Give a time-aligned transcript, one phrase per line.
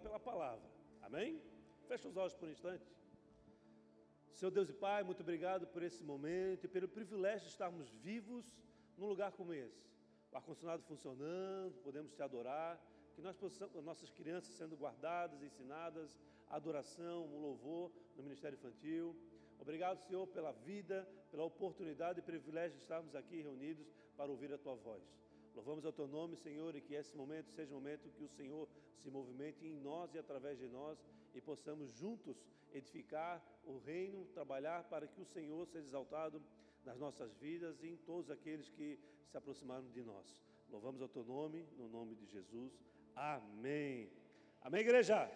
[0.00, 0.68] pela palavra.
[1.02, 1.40] Amém?
[1.86, 2.84] Feche os olhos por um instante.
[4.32, 8.56] Senhor Deus e Pai, muito obrigado por esse momento e pelo privilégio de estarmos vivos
[8.96, 9.84] num lugar como esse.
[10.32, 12.80] O ar-condicionado funcionando, podemos te adorar,
[13.14, 19.16] que nós possamos, nossas crianças sendo guardadas, ensinadas, adoração, um louvor no Ministério Infantil.
[19.58, 24.58] Obrigado, Senhor, pela vida, pela oportunidade e privilégio de estarmos aqui reunidos para ouvir a
[24.58, 25.02] Tua voz.
[25.54, 28.68] Louvamos ao Teu nome, Senhor, e que esse momento seja um momento que o Senhor
[29.02, 30.98] se movimente em nós e através de nós
[31.34, 32.36] e possamos juntos
[32.72, 36.42] edificar o reino, trabalhar para que o Senhor seja exaltado
[36.84, 40.36] nas nossas vidas e em todos aqueles que se aproximaram de nós.
[40.70, 42.72] Louvamos ao Teu nome, no nome de Jesus.
[43.14, 44.10] Amém.
[44.62, 45.30] Amém, igreja?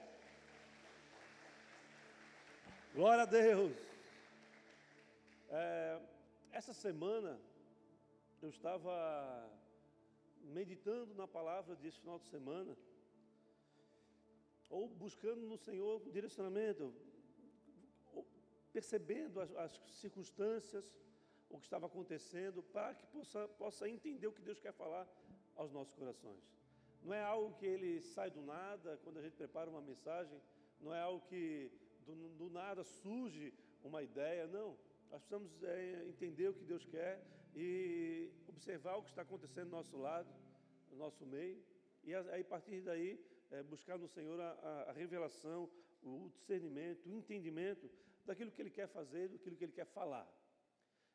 [2.94, 3.72] Glória a Deus.
[5.50, 6.00] É,
[6.52, 7.40] essa semana
[8.40, 9.50] eu estava
[10.44, 12.76] meditando na palavra desse final de semana,
[14.68, 16.92] ou buscando no Senhor direcionamento,
[18.72, 20.84] percebendo as, as, circunstâncias,
[21.48, 25.06] o que estava acontecendo, para que possa, possa entender o que Deus quer falar
[25.54, 26.42] aos nossos corações.
[27.02, 30.40] Não é algo que ele sai do nada, quando a gente prepara uma mensagem,
[30.80, 31.70] não é algo que
[32.04, 34.76] do, do nada surge uma ideia, não.
[35.10, 37.22] Nós precisamos é, entender o que Deus quer
[37.54, 40.28] e observar o que está acontecendo do nosso lado,
[40.90, 41.62] no nosso meio,
[42.02, 43.18] e aí, a partir daí,
[43.50, 45.70] é, buscar no Senhor a, a, a, revelação,
[46.02, 47.90] o discernimento, o entendimento
[48.26, 50.28] daquilo que Ele quer fazer, daquilo que Ele quer falar.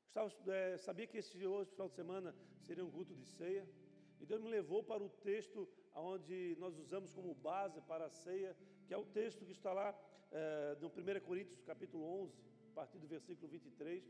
[0.07, 3.67] Estava, é, sabia que esse hoje, final de semana, seria um culto de ceia,
[4.19, 8.55] e Deus me levou para o texto onde nós usamos como base para a ceia,
[8.87, 9.95] que é o texto que está lá
[10.31, 14.03] é, no 1 Coríntios, capítulo 11, a partir do versículo 23,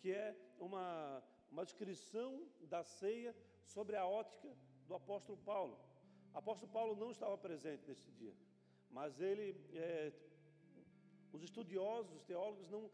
[0.00, 1.22] que é uma,
[1.54, 2.30] uma descrição
[2.62, 3.32] da ceia
[3.64, 4.50] sobre a ótica
[4.88, 5.78] do apóstolo Paulo.
[6.34, 8.34] O apóstolo Paulo não estava presente nesse dia,
[8.90, 10.12] mas ele, é,
[11.32, 12.90] os estudiosos, os teólogos não,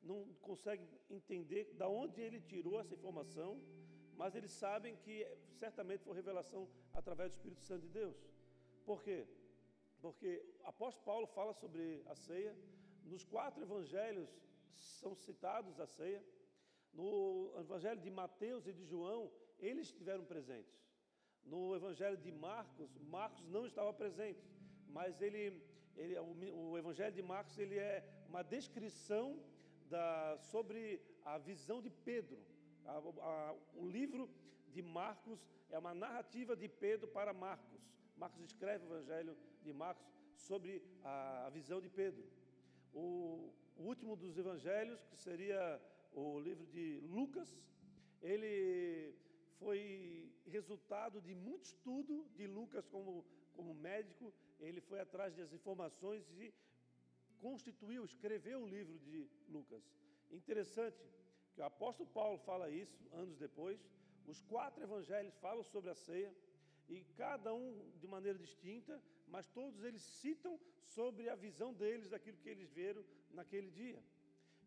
[0.00, 3.60] não conseguem entender de onde ele tirou essa informação,
[4.16, 5.26] mas eles sabem que
[5.58, 8.16] certamente foi revelação através do Espírito Santo de Deus.
[8.86, 9.26] Por quê?
[10.00, 10.30] Porque
[10.62, 12.56] o apóstolo Paulo fala sobre a ceia,
[13.02, 14.30] nos quatro evangelhos
[15.00, 16.24] são citados a ceia.
[16.94, 20.74] No Evangelho de Mateus e de João, eles estiveram presentes.
[21.44, 24.42] No Evangelho de Marcos, Marcos não estava presente,
[24.88, 25.62] mas ele,
[25.96, 29.38] ele o, o Evangelho de Marcos ele é uma descrição
[29.90, 32.38] da, sobre a visão de Pedro.
[32.86, 34.30] A, a, o livro
[34.68, 37.80] de Marcos é uma narrativa de Pedro para Marcos.
[38.16, 40.06] Marcos escreve o Evangelho de Marcos
[40.36, 42.24] sobre a, a visão de Pedro.
[42.92, 45.80] O, o último dos evangelhos, que seria
[46.14, 47.48] o livro de Lucas,
[48.22, 49.14] ele
[49.58, 56.24] foi resultado de muito estudo de Lucas como, como médico, ele foi atrás das informações
[56.38, 56.54] e
[57.40, 59.82] constituiu, escreveu o livro de Lucas.
[60.30, 60.96] Interessante
[61.54, 63.80] que o apóstolo Paulo fala isso anos depois,
[64.26, 66.34] os quatro evangelhos falam sobre a ceia,
[66.88, 72.36] e cada um de maneira distinta, mas todos eles citam sobre a visão deles daquilo
[72.38, 74.02] que eles viram naquele dia.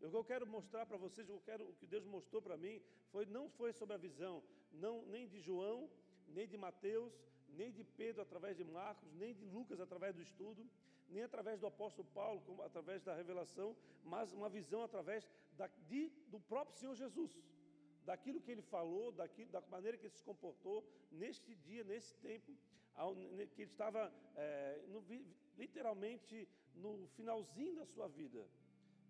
[0.02, 2.82] O que eu quero mostrar para vocês, eu quero, o que Deus mostrou para mim,
[3.12, 5.90] foi, não foi sobre a visão, não, nem de João,
[6.28, 7.14] nem de Mateus,
[7.50, 10.70] nem de Pedro através de Marcos, nem de Lucas através do estudo,
[11.10, 16.10] nem através do apóstolo Paulo, como, através da revelação, mas uma visão através da, de,
[16.28, 17.32] do próprio Senhor Jesus,
[18.06, 22.56] daquilo que ele falou, daquilo, da maneira que ele se comportou neste dia, nesse tempo,
[22.96, 25.04] ao, que ele estava é, no,
[25.58, 28.46] literalmente no finalzinho da sua vida.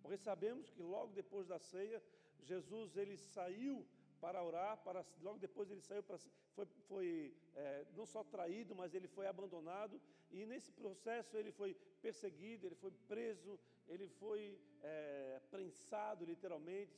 [0.01, 2.01] Porque sabemos que logo depois da ceia,
[2.43, 3.85] Jesus ele saiu
[4.19, 6.17] para orar, para, logo depois ele saiu para
[6.55, 11.75] foi, foi é, não só traído, mas ele foi abandonado e nesse processo ele foi
[12.01, 16.91] perseguido, ele foi preso, ele foi é, prensado literalmente,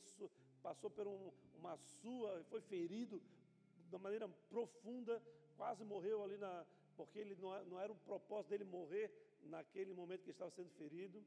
[0.62, 3.20] passou por um, uma sua, foi ferido
[3.90, 5.22] de maneira profunda,
[5.56, 6.64] quase morreu ali na,
[6.96, 9.10] porque ele não, não era o propósito dele morrer
[9.42, 11.22] naquele momento que estava sendo ferido.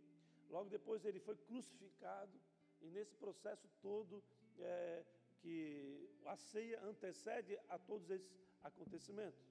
[0.49, 2.39] Logo depois ele foi crucificado,
[2.81, 4.23] e nesse processo todo,
[4.59, 5.03] é,
[5.41, 8.31] que a ceia antecede a todos esses
[8.61, 9.41] acontecimentos.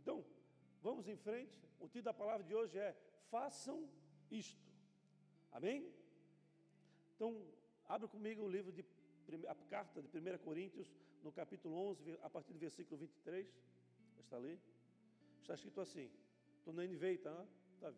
[0.00, 0.24] Então,
[0.80, 1.56] vamos em frente.
[1.78, 2.96] O título da palavra de hoje é
[3.30, 3.88] Façam
[4.30, 4.60] isto.
[5.52, 5.92] Amém?
[7.14, 7.44] Então,
[7.86, 8.84] abra comigo o livro de
[9.48, 10.92] a carta de 1 Coríntios,
[11.22, 13.46] no capítulo 11, a partir do versículo 23.
[14.18, 14.60] Está ali?
[15.40, 16.10] Está escrito assim.
[16.58, 17.46] Estou na NVI, tá?
[17.80, 17.92] tá?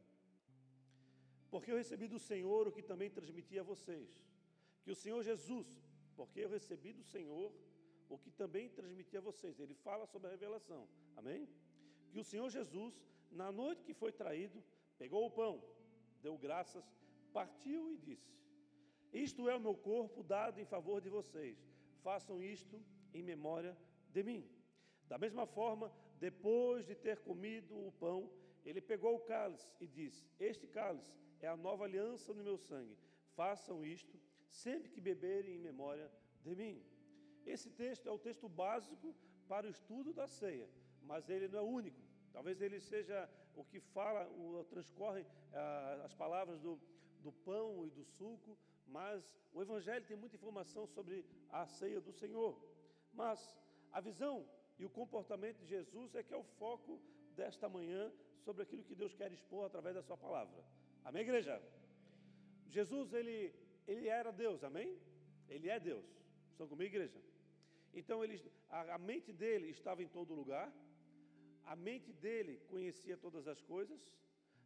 [1.54, 4.10] Porque eu recebi do Senhor o que também transmiti a vocês.
[4.82, 5.68] Que o Senhor Jesus,
[6.18, 7.48] porque eu recebi do Senhor
[8.14, 9.60] o que também transmiti a vocês.
[9.64, 10.82] Ele fala sobre a revelação.
[11.20, 11.42] Amém?
[12.10, 12.94] Que o Senhor Jesus,
[13.40, 14.62] na noite que foi traído,
[14.98, 15.62] Pegou o pão,
[16.22, 16.84] deu graças,
[17.32, 18.32] partiu e disse:
[19.12, 21.58] Isto é o meu corpo dado em favor de vocês.
[22.02, 22.80] Façam isto
[23.12, 23.76] em memória
[24.10, 24.48] de mim.
[25.08, 28.30] Da mesma forma, depois de ter comido o pão,
[28.64, 31.12] ele pegou o cálice e disse: Este cálice
[31.44, 32.96] é a nova aliança no meu sangue.
[33.36, 34.18] Façam isto
[34.48, 36.10] sempre que beberem em memória
[36.42, 36.76] de mim.
[37.44, 39.14] Esse texto é o texto básico
[39.46, 40.68] para o estudo da ceia,
[41.02, 42.00] mas ele não é único.
[42.32, 46.80] Talvez ele seja o que fala, o, transcorre ah, as palavras do,
[47.20, 48.56] do pão e do suco,
[48.86, 52.58] mas o Evangelho tem muita informação sobre a ceia do Senhor.
[53.12, 53.38] Mas
[53.92, 54.48] a visão
[54.78, 57.00] e o comportamento de Jesus é que é o foco
[57.36, 58.12] desta manhã
[58.44, 60.64] sobre aquilo que Deus quer expor através da sua palavra.
[61.04, 61.62] Amém, igreja?
[62.76, 63.54] Jesus, ele,
[63.86, 64.98] ele era Deus, amém?
[65.48, 66.06] Ele é Deus.
[66.50, 67.20] Estão comigo, igreja?
[67.92, 68.40] Então, ele,
[68.70, 70.72] a, a mente dele estava em todo lugar,
[71.66, 74.00] a mente dele conhecia todas as coisas,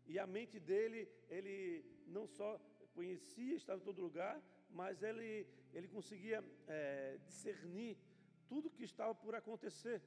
[0.07, 2.59] e a mente dele, ele não só
[2.95, 4.41] conhecia, estava em todo lugar,
[4.71, 7.99] mas ele, ele conseguia é, discernir
[8.49, 10.01] tudo que estava por acontecer.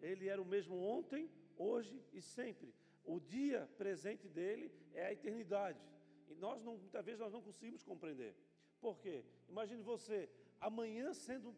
[0.00, 2.74] Ele era o mesmo ontem, hoje e sempre.
[3.14, 5.80] O dia presente dele é a eternidade.
[6.28, 8.34] E nós não, muitas vezes nós não conseguimos compreender.
[8.82, 9.24] Por quê?
[9.48, 10.28] Imagine você,
[10.60, 11.56] amanhã sendo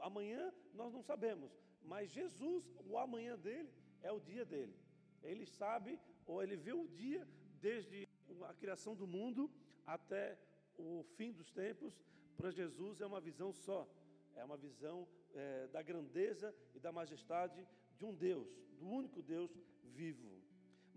[0.00, 1.52] amanhã nós não sabemos,
[1.82, 3.70] mas Jesus, o amanhã dele
[4.02, 4.74] é o dia dele.
[5.22, 7.26] Ele sabe ou ele vê o dia
[7.60, 8.08] desde
[8.48, 9.50] a criação do mundo
[9.86, 10.38] até
[10.76, 12.02] o fim dos tempos.
[12.36, 13.86] Para Jesus é uma visão só,
[14.34, 17.66] é uma visão é, da grandeza e da majestade
[17.96, 18.48] de um Deus,
[18.78, 19.50] do único Deus
[19.82, 20.39] vivo.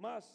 [0.06, 0.26] Mas,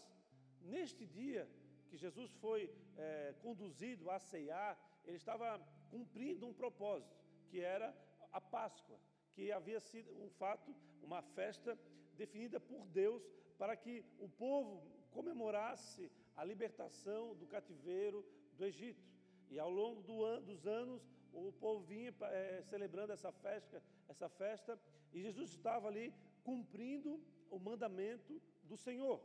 [0.62, 1.47] neste dia
[1.88, 2.61] que Jesus foi
[2.97, 4.73] é, conduzido a ceiar,
[5.05, 5.61] ele estava
[5.91, 7.15] cumprindo um propósito,
[7.50, 7.94] que era
[8.32, 8.99] a Páscoa,
[9.35, 11.79] que havia sido um fato, uma festa
[12.17, 13.23] definida por Deus
[13.59, 18.25] para que o povo comemorasse a libertação do cativeiro
[18.56, 19.05] do Egito.
[19.50, 24.31] E ao longo do an dos anos, o povo vinha é, celebrando essa festa, essa
[24.31, 24.81] festa,
[25.12, 27.20] e Jesus estava ali cumprindo
[27.50, 29.19] o mandamento do Senhor.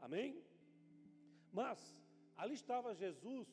[0.00, 0.42] Amém?
[1.52, 1.78] Mas
[2.36, 3.48] ali estava Jesus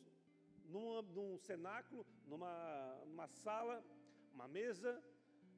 [0.67, 3.83] num cenáculo, numa, numa sala,
[4.33, 5.01] uma mesa,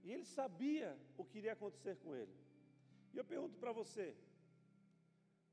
[0.03, 2.35] e ele sabia o que iria acontecer com ele.
[3.13, 4.15] E eu pergunto para você: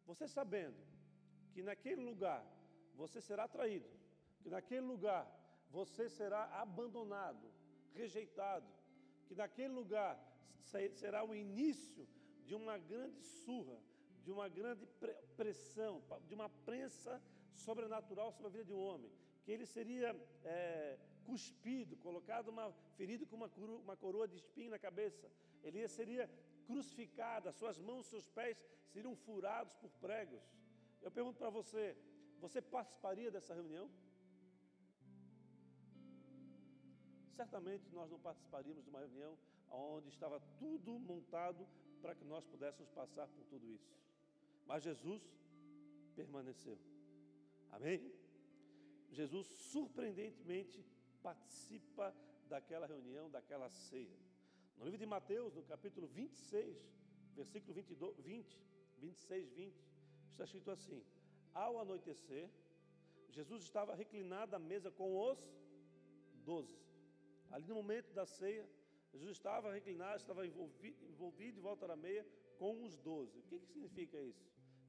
[0.06, 0.76] você sabendo
[1.52, 2.44] que naquele lugar
[2.94, 3.88] você será traído,
[4.42, 5.24] que naquele lugar
[5.70, 7.50] você será abandonado,
[7.92, 8.66] rejeitado,
[9.26, 10.20] que naquele lugar
[10.62, 12.06] será o início
[12.44, 13.78] de uma grande surra,
[14.24, 14.86] de uma grande
[15.36, 17.22] pressão, de uma prensa
[17.52, 19.10] sobrenatural sobre a vida de um homem,
[19.44, 20.10] que ele seria
[20.44, 25.30] é, cuspido, colocado uma ferido com uma coroa, uma coroa de espinho na cabeça,
[25.62, 26.28] ele seria
[26.66, 28.56] crucificado, as suas mãos, seus pés
[28.92, 30.42] seriam furados por pregos.
[31.02, 31.96] Eu pergunto para você,
[32.40, 33.90] você participaria dessa reunião?
[37.36, 39.36] Certamente nós não participaríamos de uma reunião
[39.70, 41.66] onde estava tudo montado
[42.00, 43.92] para que nós pudéssemos passar por tudo isso.
[44.66, 45.22] Mas Jesus
[46.14, 46.78] permaneceu.
[47.70, 48.12] Amém?
[49.10, 50.84] Jesus surpreendentemente
[51.22, 52.14] participa
[52.48, 54.18] daquela reunião, daquela ceia.
[54.76, 56.76] No livro de Mateus, no capítulo 26,
[57.34, 58.58] versículo 22, 20,
[58.98, 59.84] 26, 20,
[60.30, 61.04] está escrito assim:
[61.52, 62.50] Ao anoitecer,
[63.30, 65.38] Jesus estava reclinado à mesa com os
[66.44, 66.78] doze.
[67.50, 68.68] Ali no momento da ceia,
[69.12, 72.26] Jesus estava reclinado, estava envolvido, envolvido de volta da meia
[72.58, 73.38] com os doze.
[73.38, 74.44] O que, que significa isso?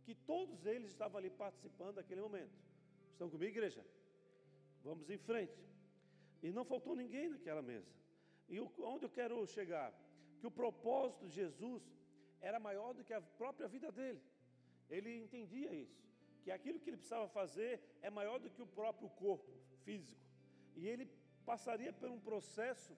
[0.05, 2.55] Que todos eles estavam ali participando daquele momento.
[3.11, 3.83] Estão comigo, igreja?
[4.83, 5.59] Vamos em frente.
[6.43, 7.91] E não faltou ninguém naquela mesa.
[8.47, 9.91] E onde eu quero chegar?
[10.39, 11.83] Que o propósito de Jesus
[12.39, 14.21] era maior do que a própria vida dele.
[14.89, 15.99] Ele entendia isso,
[16.43, 19.51] que aquilo que ele precisava fazer é maior do que o próprio corpo
[19.83, 20.21] físico.
[20.75, 21.09] E ele
[21.45, 22.95] passaria por um processo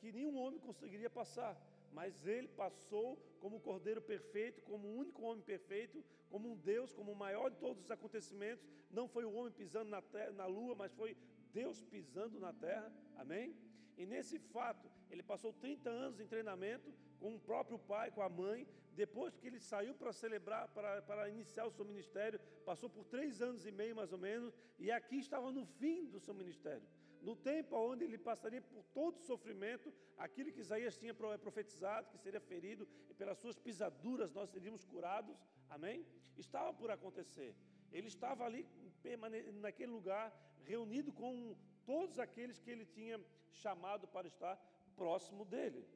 [0.00, 1.56] que nenhum homem conseguiria passar,
[1.92, 7.12] mas ele passou como cordeiro perfeito, como o único homem perfeito, como um Deus, como
[7.12, 8.66] o maior de todos os acontecimentos.
[8.90, 11.16] Não foi o homem pisando na, terra, na lua, mas foi
[11.52, 12.92] Deus pisando na terra.
[13.16, 13.56] Amém?
[13.96, 18.28] E nesse fato, ele passou 30 anos em treinamento com o próprio pai, com a
[18.28, 18.66] mãe.
[18.94, 23.40] Depois que ele saiu para celebrar, para, para iniciar o seu ministério, passou por três
[23.40, 26.86] anos e meio mais ou menos, e aqui estava no fim do seu ministério
[27.22, 32.18] no tempo onde ele passaria por todo o sofrimento, aquilo que Isaías tinha profetizado, que
[32.18, 35.36] seria ferido, e pelas suas pisaduras nós seríamos curados,
[35.68, 36.06] amém?
[36.36, 37.54] Estava por acontecer.
[37.90, 38.66] Ele estava ali,
[39.54, 40.32] naquele lugar,
[40.64, 43.20] reunido com todos aqueles que ele tinha
[43.50, 44.56] chamado para estar
[44.96, 45.86] próximo dele.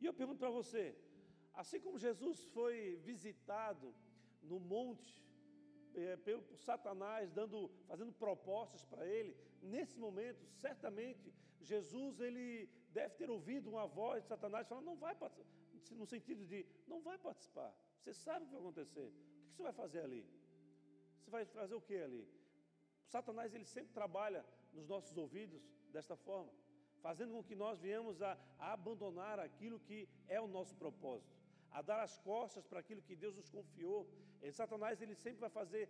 [0.00, 0.96] E eu pergunto para você,
[1.54, 3.94] assim como Jesus foi visitado
[4.42, 5.25] no monte,
[5.96, 13.14] é, pelo por Satanás, dando, fazendo propostas para ele, nesse momento, certamente, Jesus ele deve
[13.14, 15.50] ter ouvido uma voz de Satanás falando, não vai participar,
[15.92, 19.62] no sentido de, não vai participar, você sabe o que vai acontecer, o que você
[19.62, 20.24] vai fazer ali?
[21.20, 22.28] Você vai fazer o que ali?
[23.06, 26.52] Satanás ele sempre trabalha nos nossos ouvidos desta forma,
[27.00, 31.36] fazendo com que nós venhamos a, a abandonar aquilo que é o nosso propósito
[31.76, 34.08] a dar as costas para aquilo que Deus nos confiou.
[34.42, 35.88] E Satanás ele sempre vai fazer,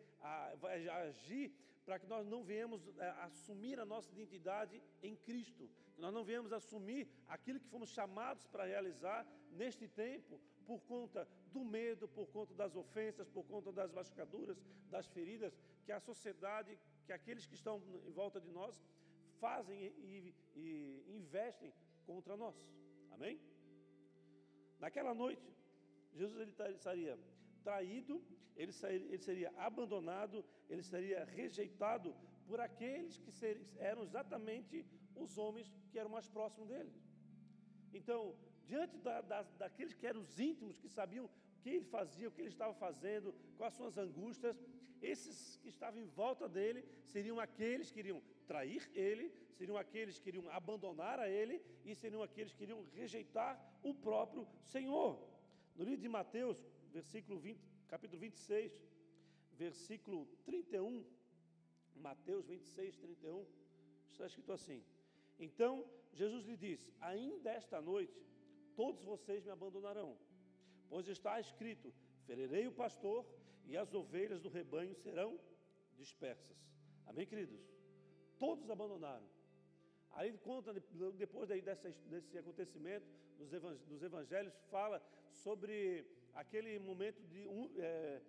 [0.61, 1.53] vai agir
[1.85, 6.25] para que nós não venhamos é, assumir a nossa identidade em Cristo, que nós não
[6.25, 12.27] venhamos assumir aquilo que fomos chamados para realizar neste tempo, por conta do medo, por
[12.27, 14.61] conta das ofensas, por conta das machucaduras,
[14.91, 16.77] das feridas que a sociedade,
[17.07, 18.85] que aqueles que estão em volta de nós
[19.39, 21.73] fazem e, e investem
[22.05, 22.57] contra nós.
[23.13, 23.41] Amém?
[24.81, 25.55] Naquela noite,
[26.13, 27.17] Jesus ele estaria
[27.67, 28.15] traído,
[28.57, 32.15] ele, seria, ele seria abandonado, ele seria rejeitado
[32.49, 33.33] por aqueles que
[33.91, 34.77] eram exatamente
[35.17, 36.93] os homens que eram mais próximos dele.
[37.99, 38.21] Então,
[38.71, 41.31] diante da, da, daqueles que eram os íntimos, que sabiam o
[41.63, 44.57] que ele fazia, o que ele estava fazendo, quais as suas angústias,
[45.03, 49.27] esses que estavam em volta dele seriam aqueles que iriam trair ele,
[49.59, 54.47] seriam aqueles que iriam abandonar a ele e seriam aqueles que iriam rejeitar o próprio
[54.63, 55.11] Senhor.
[55.75, 56.59] No livro de Mateus,
[56.97, 58.73] versículo 20, capítulo 26,
[59.53, 61.05] versículo 31,
[61.97, 63.47] Mateus 26, 31,
[64.09, 64.83] está escrito assim:
[65.39, 65.73] Então
[66.15, 68.19] Jesus lhe disse: Ainda esta noite
[68.75, 70.17] todos vocês me abandonarão,
[70.89, 71.93] pois está escrito:
[72.27, 73.27] Ferirei o pastor
[73.67, 75.39] e as ovelhas do rebanho serão
[75.99, 76.57] dispersas.
[77.05, 77.61] Amém, queridos?
[78.39, 79.29] Todos abandonaram.
[80.13, 80.73] Aí conta,
[81.25, 83.07] depois desse, acontecimento,
[83.87, 84.99] dos evangelhos, fala
[85.31, 86.07] sobre
[86.43, 88.21] aquele momento de um, é,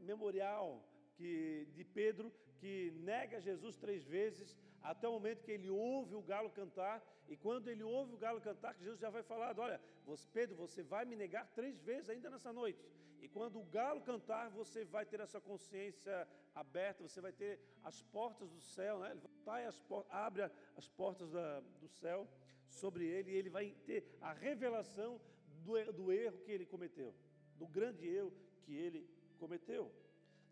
[0.00, 0.82] memorial
[1.16, 6.22] que, de Pedro, que nega Jesus três vezes, até o momento que ele ouve o
[6.22, 6.96] galo cantar,
[7.28, 10.82] e quando ele ouve o galo cantar, Jesus já vai falar: Olha, você, Pedro, você
[10.82, 12.82] vai me negar três vezes ainda nessa noite.
[13.20, 18.00] E quando o galo cantar, você vai ter essa consciência aberta, você vai ter as
[18.02, 19.10] portas do céu, né?
[19.10, 22.26] ele vai as abre as portas da, do céu
[22.66, 25.20] sobre ele, e ele vai ter a revelação
[25.64, 27.14] do, do erro que ele cometeu,
[27.60, 28.32] do grande erro
[28.64, 29.00] que ele
[29.38, 29.84] cometeu.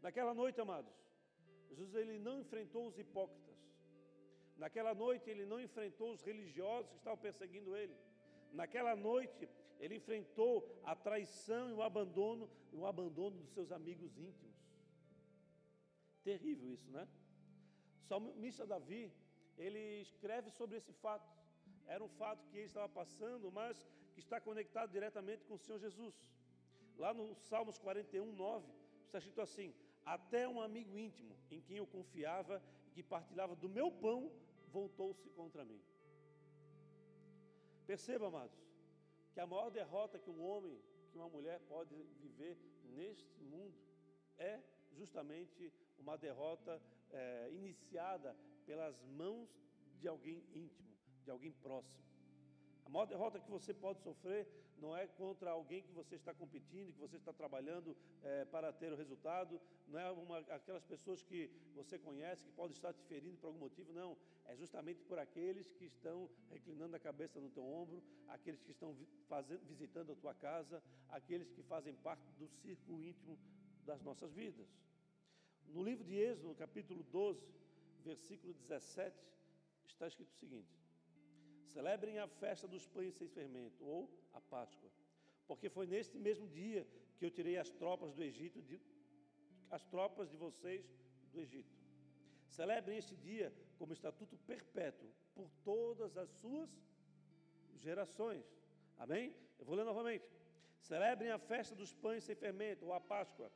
[0.02, 0.94] Naquela noite, amados,
[1.68, 3.56] Jesus ele não enfrentou os hipócritas.
[4.62, 7.96] Naquela noite ele não enfrentou os religiosos que estavam perseguindo ele.
[8.52, 9.48] Naquela noite
[9.80, 14.56] ele enfrentou a traição e o abandono, o abandono dos seus amigos íntimos.
[16.22, 17.08] Terrível isso, né?
[18.08, 19.12] Salmista Davi,
[19.56, 21.28] ele escreve sobre esse fato.
[21.86, 25.78] Era um fato que ele estava passando, mas que está conectado diretamente com o Senhor
[25.78, 26.14] Jesus.
[26.98, 28.66] Lá no Salmos 41, 9,
[29.06, 29.72] está escrito assim:
[30.04, 34.30] Até um amigo íntimo em quem eu confiava e que partilhava do meu pão
[34.72, 35.80] voltou-se contra mim.
[37.86, 38.58] Perceba, amados,
[39.32, 40.78] que a maior derrota que um homem,
[41.10, 43.78] que uma mulher pode viver neste mundo
[44.36, 44.60] é
[44.92, 48.36] justamente uma derrota é, iniciada
[48.66, 49.48] pelas mãos
[50.00, 50.88] de alguém íntimo,
[51.24, 52.04] de alguém próximo.
[52.88, 56.94] A maior derrota que você pode sofrer não é contra alguém que você está competindo,
[56.94, 61.50] que você está trabalhando é, para ter o resultado, não é uma, aquelas pessoas que
[61.74, 64.16] você conhece que podem estar te ferindo por algum motivo, não.
[64.46, 68.96] É justamente por aqueles que estão reclinando a cabeça no teu ombro, aqueles que estão
[69.28, 73.38] fazendo, visitando a tua casa, aqueles que fazem parte do círculo íntimo
[73.84, 74.66] das nossas vidas.
[75.66, 77.46] No livro de Êxodo, capítulo 12,
[78.02, 79.14] versículo 17,
[79.86, 80.87] está escrito o seguinte:
[81.74, 84.90] Celebrem a festa dos pães sem fermento, ou a Páscoa,
[85.46, 86.86] porque foi neste mesmo dia
[87.18, 88.80] que eu tirei as tropas do Egito, de,
[89.70, 90.84] as tropas de vocês
[91.32, 91.76] do Egito.
[92.48, 96.70] Celebrem este dia como estatuto perpétuo por todas as suas
[97.76, 98.44] gerações.
[98.96, 99.34] Amém?
[99.58, 100.26] Eu vou ler novamente.
[100.80, 103.50] Celebrem a festa dos pães sem fermento, ou a Páscoa,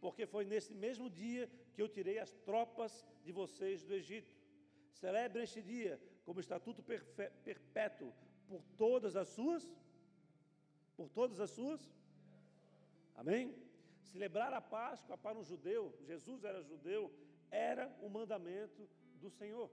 [0.00, 4.33] porque foi nesse mesmo dia que eu tirei as tropas de vocês do Egito.
[5.02, 6.82] Celebrem este dia como estatuto
[7.44, 8.12] perpétuo
[8.48, 9.62] por todas as suas
[10.96, 11.80] por todas as suas
[13.16, 13.54] Amém?
[14.12, 17.12] Celebrar a Páscoa para um judeu, Jesus era judeu,
[17.50, 18.88] era o mandamento
[19.20, 19.70] do Senhor.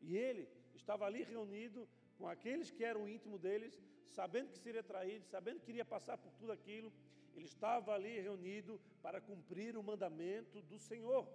[0.00, 5.24] E ele estava ali reunido com aqueles que eram íntimo deles, sabendo que seria traído,
[5.26, 6.92] sabendo que iria passar por tudo aquilo,
[7.34, 11.26] ele estava ali reunido para cumprir o mandamento do Senhor.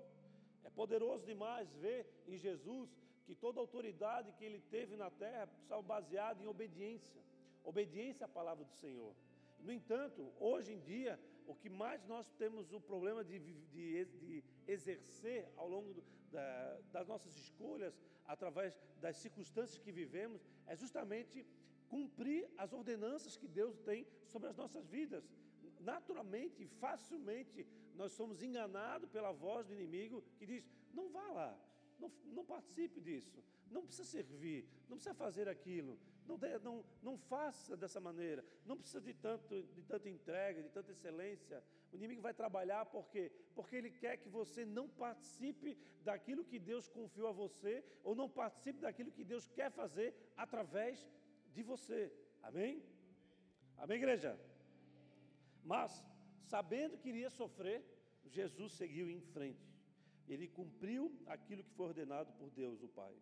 [0.64, 2.90] É poderoso demais ver em Jesus
[3.26, 7.22] que toda autoridade que ele teve na terra estava baseada em obediência
[7.66, 9.14] obediência à palavra do Senhor.
[9.60, 14.44] No entanto, hoje em dia, o que mais nós temos o problema de, de, de
[14.68, 21.46] exercer ao longo do, da, das nossas escolhas, através das circunstâncias que vivemos, é justamente
[21.88, 25.24] cumprir as ordenanças que Deus tem sobre as nossas vidas.
[25.80, 27.66] Naturalmente facilmente
[27.96, 31.60] nós somos enganados pela voz do inimigo que diz: não vá lá,
[32.00, 37.76] não, não participe disso, não precisa servir, não precisa fazer aquilo, não, não, não faça
[37.78, 41.64] dessa maneira, não precisa de, tanto, de tanta entrega, de tanta excelência.
[41.92, 43.32] O inimigo vai trabalhar por quê?
[43.54, 48.30] Porque ele quer que você não participe daquilo que Deus confiou a você, ou não
[48.30, 51.08] participe daquilo que Deus quer fazer através
[51.54, 52.12] de você.
[52.42, 52.84] Amém?
[53.78, 54.40] Amém, igreja?
[55.64, 56.04] Mas,
[56.44, 57.84] sabendo que iria sofrer,
[58.26, 59.75] Jesus seguiu em frente.
[60.28, 63.14] Ele cumpriu aquilo que foi ordenado por Deus, o Pai.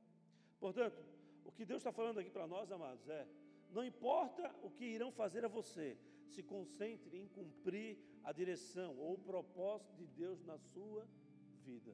[0.60, 0.98] Portanto,
[1.43, 3.27] o que Deus está falando aqui para nós, amados, é:
[3.72, 9.13] não importa o que irão fazer a você, se concentre em cumprir a direção ou
[9.13, 11.07] o propósito de Deus na sua
[11.65, 11.93] vida.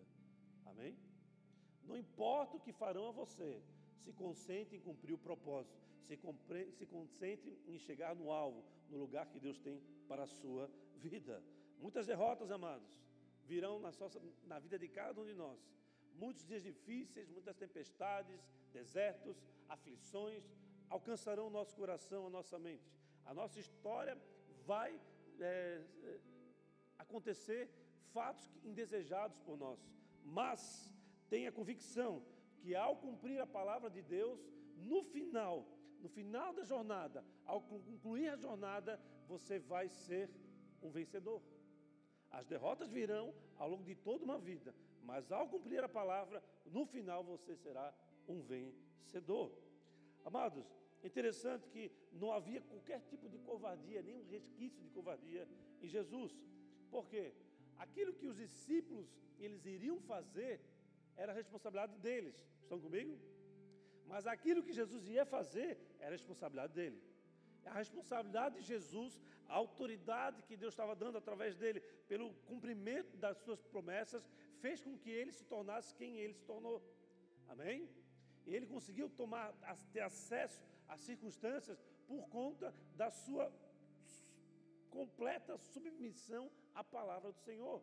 [0.66, 0.96] Amém?
[1.84, 3.62] Não importa o que farão a você,
[3.98, 8.98] se concentre em cumprir o propósito, se, compre, se concentre em chegar no alvo, no
[8.98, 11.44] lugar que Deus tem para a sua vida.
[11.80, 12.88] Muitas derrotas, amados,
[13.52, 13.92] virão na,
[14.52, 15.60] na vida de cada um de nós.
[16.24, 18.40] Muitos dias difíceis, muitas tempestades,
[18.80, 19.38] desertos,
[19.76, 20.44] aflições
[20.98, 22.90] alcançarão o nosso coração, a nossa mente.
[23.26, 24.16] A nossa história
[24.66, 24.90] vai
[25.40, 25.82] é
[27.04, 27.64] acontecer
[28.14, 29.80] fatos indesejados por nós,
[30.40, 30.94] mas
[31.30, 32.12] tenha convicção
[32.62, 34.40] que ao cumprir a palavra de Deus,
[34.92, 35.66] no final,
[36.02, 40.30] no final da jornada, ao concluir a jornada, você vai ser
[40.82, 41.42] um vencedor.
[42.32, 46.86] As derrotas virão ao longo de toda uma vida, mas ao cumprir a palavra, no
[46.86, 47.94] final você será
[48.28, 49.52] um vencedor.
[50.24, 50.66] Amados,
[51.04, 55.48] interessante que não havia qualquer tipo de covardia, nenhum resquício de covardia
[55.82, 56.32] em Jesus.
[56.92, 57.34] Por quê?
[57.78, 59.08] Aquilo que os discípulos
[59.40, 60.60] eles iriam fazer
[61.16, 62.36] era responsabilidade deles.
[62.62, 63.18] Estão comigo?
[64.06, 67.02] Mas aquilo que Jesus ia fazer era responsabilidade dele.
[67.72, 73.38] A responsabilidade de Jesus, a autoridade que Deus estava dando através dele, pelo cumprimento das
[73.38, 74.24] suas promessas,
[74.64, 76.78] fez com que ele se tornasse quem ele se tornou.
[77.48, 77.90] Amém?
[78.46, 79.54] E ele conseguiu tomar,
[79.94, 83.52] ter acesso às circunstâncias por conta da sua
[84.90, 87.82] completa submissão à palavra do Senhor.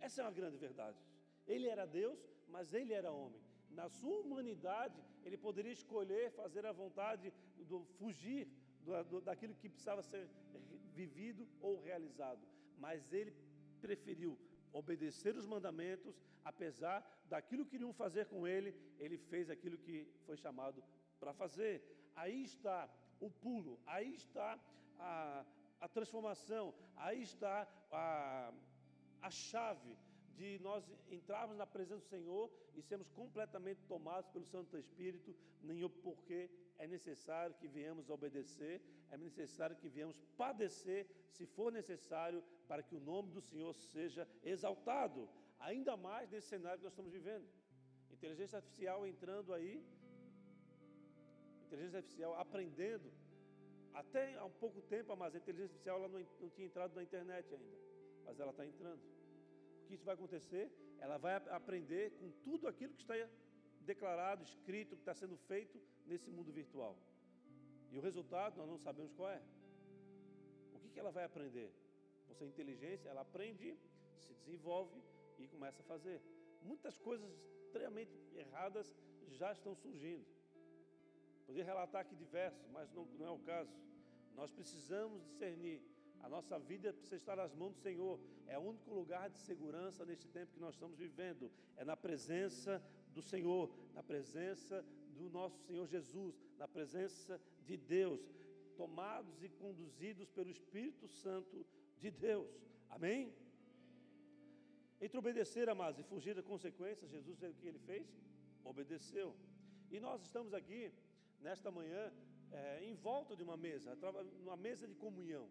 [0.00, 0.98] Essa é uma grande verdade.
[1.46, 3.42] Ele era Deus, mas ele era homem.
[3.70, 7.32] Na sua humanidade, ele poderia escolher fazer a vontade,
[7.70, 8.48] do, fugir
[9.24, 10.28] daquilo que precisava ser
[10.94, 12.46] vivido ou realizado.
[12.78, 13.32] Mas ele
[13.80, 14.38] preferiu
[14.72, 16.98] obedecer os mandamentos, apesar
[17.28, 20.82] daquilo que iriam fazer com ele, ele fez aquilo que foi chamado
[21.20, 21.82] para fazer.
[22.14, 22.88] Aí está
[23.20, 24.58] o pulo, aí está
[24.98, 25.44] a,
[25.80, 28.52] a transformação, aí está a,
[29.22, 29.96] a chave
[30.38, 30.84] de nós
[31.16, 32.44] entrarmos na presença do Senhor
[32.76, 35.34] e sermos completamente tomados pelo Santo Espírito,
[35.84, 36.48] o porquê.
[36.78, 41.02] É necessário que venhamos obedecer, é necessário que venhamos padecer,
[41.36, 46.78] se for necessário, para que o nome do Senhor seja exaltado, ainda mais nesse cenário
[46.78, 47.46] que nós estamos vivendo.
[48.12, 49.84] Inteligência artificial entrando aí,
[51.66, 53.10] inteligência artificial aprendendo,
[53.92, 57.52] até há pouco tempo, mas a inteligência artificial ela não, não tinha entrado na internet
[57.52, 57.78] ainda,
[58.24, 59.02] mas ela está entrando
[59.88, 60.70] que isso vai acontecer?
[60.98, 63.14] Ela vai aprender com tudo aquilo que está
[63.80, 66.94] declarado, escrito, que está sendo feito nesse mundo virtual.
[67.90, 69.42] E o resultado nós não sabemos qual é.
[70.74, 71.72] O que, que ela vai aprender?
[72.26, 73.76] Com sua inteligência, ela aprende,
[74.24, 75.00] se desenvolve
[75.38, 76.20] e começa a fazer.
[76.62, 77.30] Muitas coisas
[77.62, 78.94] extremamente erradas
[79.40, 80.26] já estão surgindo.
[81.46, 83.74] Poderia relatar aqui diversos, mas não, não é o caso.
[84.34, 85.82] Nós precisamos discernir
[86.22, 88.18] a nossa vida precisa estar nas mãos do Senhor.
[88.46, 91.50] É o único lugar de segurança neste tempo que nós estamos vivendo.
[91.76, 92.82] É na presença
[93.14, 94.84] do Senhor, na presença
[95.16, 98.20] do nosso Senhor Jesus, na presença de Deus,
[98.76, 101.66] tomados e conduzidos pelo Espírito Santo
[101.98, 102.48] de Deus.
[102.88, 103.34] Amém?
[105.00, 108.06] Entre obedecer, amados, e fugir da consequência, Jesus, o que ele fez?
[108.64, 109.34] Obedeceu.
[109.90, 110.92] E nós estamos aqui,
[111.40, 112.12] nesta manhã,
[112.50, 113.96] é, em volta de uma mesa,
[114.42, 115.48] uma mesa de comunhão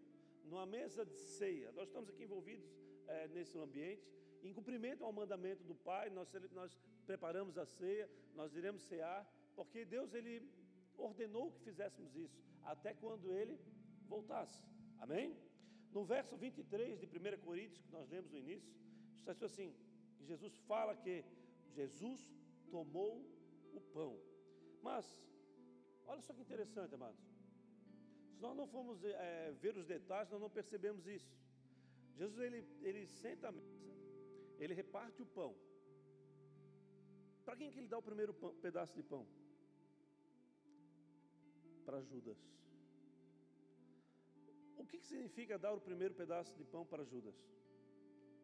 [0.48, 1.70] numa mesa de ceia.
[1.72, 2.68] Nós estamos aqui envolvidos
[3.06, 4.02] é, nesse ambiente.
[4.42, 9.20] Em cumprimento ao mandamento do Pai, nós, nós preparamos a ceia, nós iremos cear,
[9.54, 10.34] porque Deus ele
[10.96, 13.58] ordenou que fizéssemos isso, até quando ele
[14.06, 14.62] voltasse.
[14.98, 15.36] Amém?
[15.92, 18.72] No verso 23 de 1 Coríntios, que nós lemos no início,
[19.16, 19.74] está escrito assim:
[20.20, 21.24] Jesus fala que
[21.74, 22.30] Jesus
[22.70, 23.24] tomou
[23.72, 24.18] o pão.
[24.82, 25.06] Mas,
[26.06, 27.27] olha só que interessante, amados.
[28.38, 31.28] Se nós não formos é, ver os detalhes, nós não percebemos isso.
[32.18, 33.88] Jesus ele, ele senta à mesa,
[34.60, 35.56] ele reparte o pão.
[37.44, 39.26] Para quem que ele dá o primeiro pão, pedaço de pão?
[41.84, 42.38] Para Judas.
[44.76, 47.34] O que, que significa dar o primeiro pedaço de pão para Judas?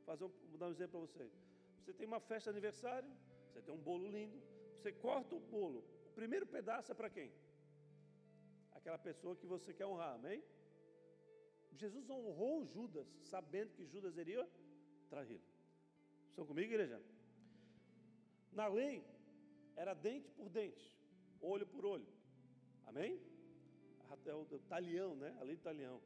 [0.05, 1.31] Fazer um, vou dar um exemplo para você.
[1.79, 3.13] Você tem uma festa de aniversário,
[3.47, 4.43] você tem um bolo lindo,
[4.77, 5.85] você corta o bolo.
[6.11, 7.31] O primeiro pedaço é para quem?
[8.85, 10.45] Aquela pessoa que você quer honrar, amém?
[11.73, 14.47] Jesus honrou Judas, sabendo que Judas iria
[15.09, 15.41] traí-lo.
[16.29, 17.01] Estão comigo, igreja?
[18.53, 19.03] Na lei,
[19.75, 20.95] era dente por dente,
[21.41, 22.07] olho por olho.
[22.85, 23.19] Amém?
[24.11, 25.35] Até o talião, né?
[25.41, 25.99] A lei do talião.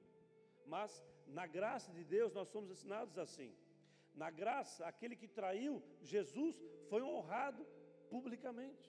[0.65, 3.53] Mas na graça de Deus nós somos ensinados assim.
[4.15, 7.67] Na graça, aquele que traiu Jesus foi honrado
[8.09, 8.89] publicamente.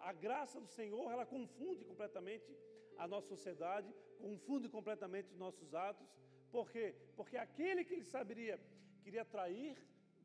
[0.00, 2.58] A graça do Senhor, ela confunde completamente
[2.98, 6.08] a nossa sociedade, confunde completamente os nossos atos.
[6.50, 6.94] Por quê?
[7.16, 8.60] Porque aquele que ele saberia
[9.02, 9.76] queria trair,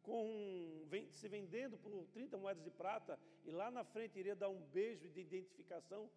[0.01, 4.61] com, se vendendo por 30 moedas de prata, e lá na frente iria dar um
[4.79, 6.09] beijo de identificação,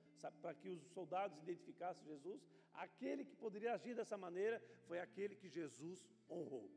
[0.42, 2.40] para que os soldados identificassem Jesus,
[2.74, 6.68] aquele que poderia agir dessa maneira foi aquele que Jesus honrou.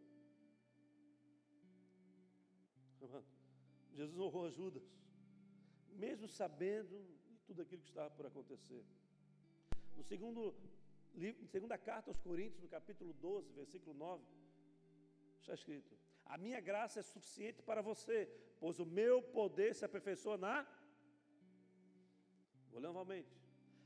[3.93, 4.83] Jesus honrou Judas,
[5.89, 6.95] mesmo sabendo
[7.27, 8.85] de tudo aquilo que estava por acontecer.
[9.99, 10.41] No segundo
[11.13, 14.23] livro, segunda carta aos Coríntios, no capítulo 12, versículo 9,
[15.41, 15.93] está escrito:
[16.25, 18.17] A minha graça é suficiente para você,
[18.61, 20.55] pois o meu poder se aperfeiçoa na.
[22.71, 23.33] Vou ler novamente.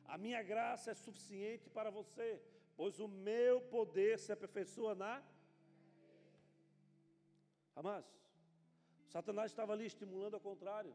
[0.06, 2.39] A minha graça é suficiente para você,
[2.78, 5.13] pois o meu poder se aperfeiçoa na.
[7.76, 8.06] Hamas,
[9.08, 10.93] Satanás estava ali estimulando ao contrário.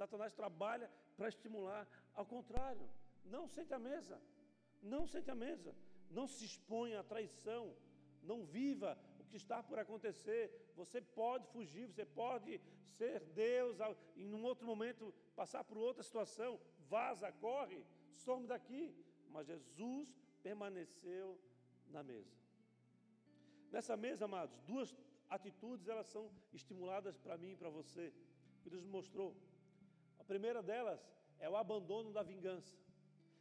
[0.00, 2.88] Satanás trabalha para estimular ao contrário.
[3.24, 4.20] Não sente à mesa.
[4.82, 5.74] Não sente à mesa.
[6.10, 7.74] Não se exponha à traição.
[8.22, 10.72] Não viva o que está por acontecer.
[10.76, 12.60] Você pode fugir, você pode
[12.96, 13.78] ser Deus
[14.16, 16.60] e num outro momento passar por outra situação.
[16.88, 18.94] Vaza, corre, some daqui.
[19.28, 21.38] Mas Jesus permaneceu
[21.88, 22.36] na mesa.
[23.70, 24.94] Nessa mesa, amados, duas
[25.28, 28.12] atitudes elas são estimuladas para mim e para você,
[28.62, 29.36] que Deus mostrou.
[30.18, 31.00] A primeira delas
[31.38, 32.76] é o abandono da vingança.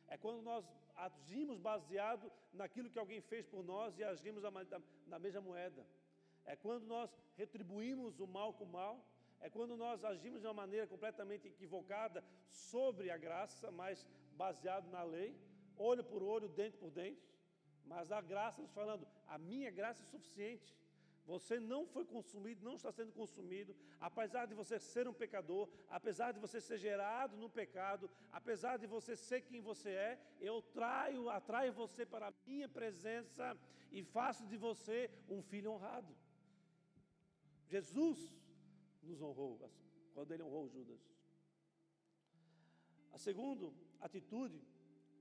[0.08, 0.66] É quando nós
[1.08, 2.32] agimos baseado
[2.62, 4.44] naquilo que alguém fez por nós e agimos
[5.14, 5.86] na mesma moeda.
[6.46, 7.10] É quando nós
[7.42, 8.96] retribuímos o mal com o mal.
[9.42, 14.06] É quando nós agimos de uma maneira completamente equivocada sobre a graça, mas
[14.44, 15.30] baseado na lei,
[15.78, 17.30] olho por olho, dente por dente.
[17.86, 20.76] Mas a graça nos falando, a minha graça é suficiente.
[21.26, 26.32] Você não foi consumido, não está sendo consumido, apesar de você ser um pecador, apesar
[26.32, 31.30] de você ser gerado no pecado, apesar de você ser quem você é, eu traio,
[31.30, 33.56] atraio você para a minha presença
[33.92, 36.16] e faço de você um filho honrado.
[37.68, 38.34] Jesus
[39.04, 39.72] nos honrou
[40.14, 41.00] quando ele honrou Judas.
[43.12, 44.60] A segunda atitude,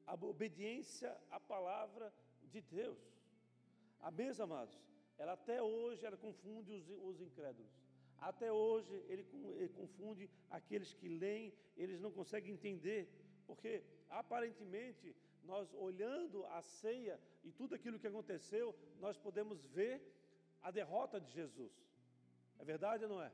[0.06, 2.12] a obediência à palavra
[2.44, 2.98] de Deus.
[4.00, 4.78] A mesma, amados,
[5.18, 7.72] ela até hoje ela confunde os, os incrédulos.
[8.18, 9.24] Até hoje ele,
[9.56, 13.08] ele confunde aqueles que leem, eles não conseguem entender,
[13.46, 20.02] porque aparentemente nós olhando a ceia e tudo aquilo que aconteceu, nós podemos ver
[20.62, 21.72] a derrota de Jesus.
[22.58, 23.32] É verdade ou não é?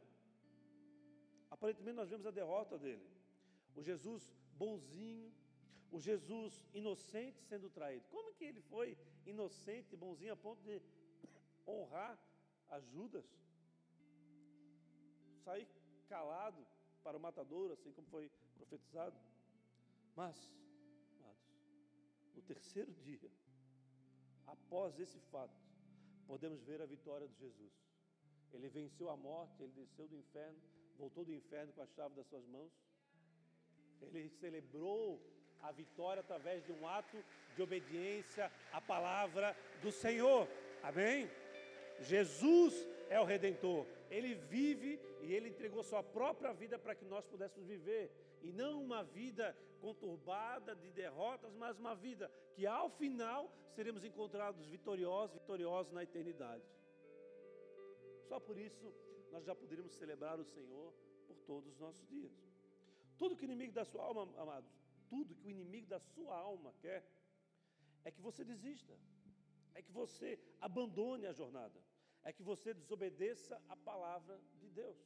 [1.51, 3.07] Aparentemente nós vemos a derrota dele.
[3.75, 5.33] O Jesus bonzinho,
[5.91, 8.05] o Jesus inocente sendo traído.
[8.11, 10.81] Como que ele foi inocente, bonzinho, a ponto de
[11.67, 12.19] honrar
[12.69, 13.25] a Judas,
[15.45, 15.69] sair
[16.09, 16.67] calado
[17.03, 19.17] para o matador, assim como foi profetizado.
[20.17, 20.37] Mas,
[21.19, 21.45] amados,
[22.35, 23.31] no terceiro dia,
[24.47, 25.55] após esse fato,
[26.27, 27.73] podemos ver a vitória de Jesus.
[28.53, 30.61] Ele venceu a morte, ele desceu do inferno,
[30.97, 32.73] voltou do inferno com a chave das suas mãos.
[34.01, 35.21] Ele celebrou
[35.61, 37.25] a vitória através de um ato
[37.57, 40.47] de obediência à palavra do Senhor.
[40.83, 41.29] Amém?
[42.01, 42.75] Jesus
[43.09, 43.87] é o redentor.
[44.11, 48.11] Ele vive e ele entregou sua própria vida para que nós pudéssemos viver.
[48.43, 54.67] E não uma vida conturbada de derrotas, mas uma vida que ao final seremos encontrados
[54.67, 56.65] vitoriosos, vitoriosos na eternidade.
[58.29, 58.93] Só por isso
[59.31, 60.93] nós já poderíamos celebrar o Senhor
[61.27, 62.33] por todos os nossos dias.
[63.19, 64.71] Tudo que o inimigo da sua alma, amados,
[65.09, 67.05] tudo que o inimigo da sua alma quer
[68.05, 68.95] é que você desista
[69.75, 71.81] é que você abandone a jornada,
[72.23, 74.97] é que você desobedeça a palavra de Deus.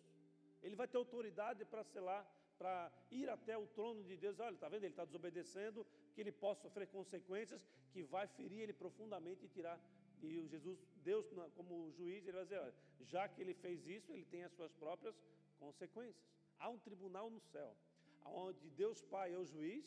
[0.63, 2.27] Ele vai ter autoridade para selar,
[2.59, 4.39] para ir até o trono de Deus.
[4.41, 4.85] Olha, está vendo?
[4.85, 9.79] Ele está desobedecendo, que ele possa sofrer consequências que vai ferir ele profundamente e tirar.
[10.21, 14.25] E Jesus Deus, como juiz, ele vai dizer: olha, já que ele fez isso, ele
[14.25, 15.17] tem as suas próprias
[15.59, 16.27] consequências.
[16.59, 17.77] Há um tribunal no céu,
[18.25, 19.85] onde Deus Pai é o juiz,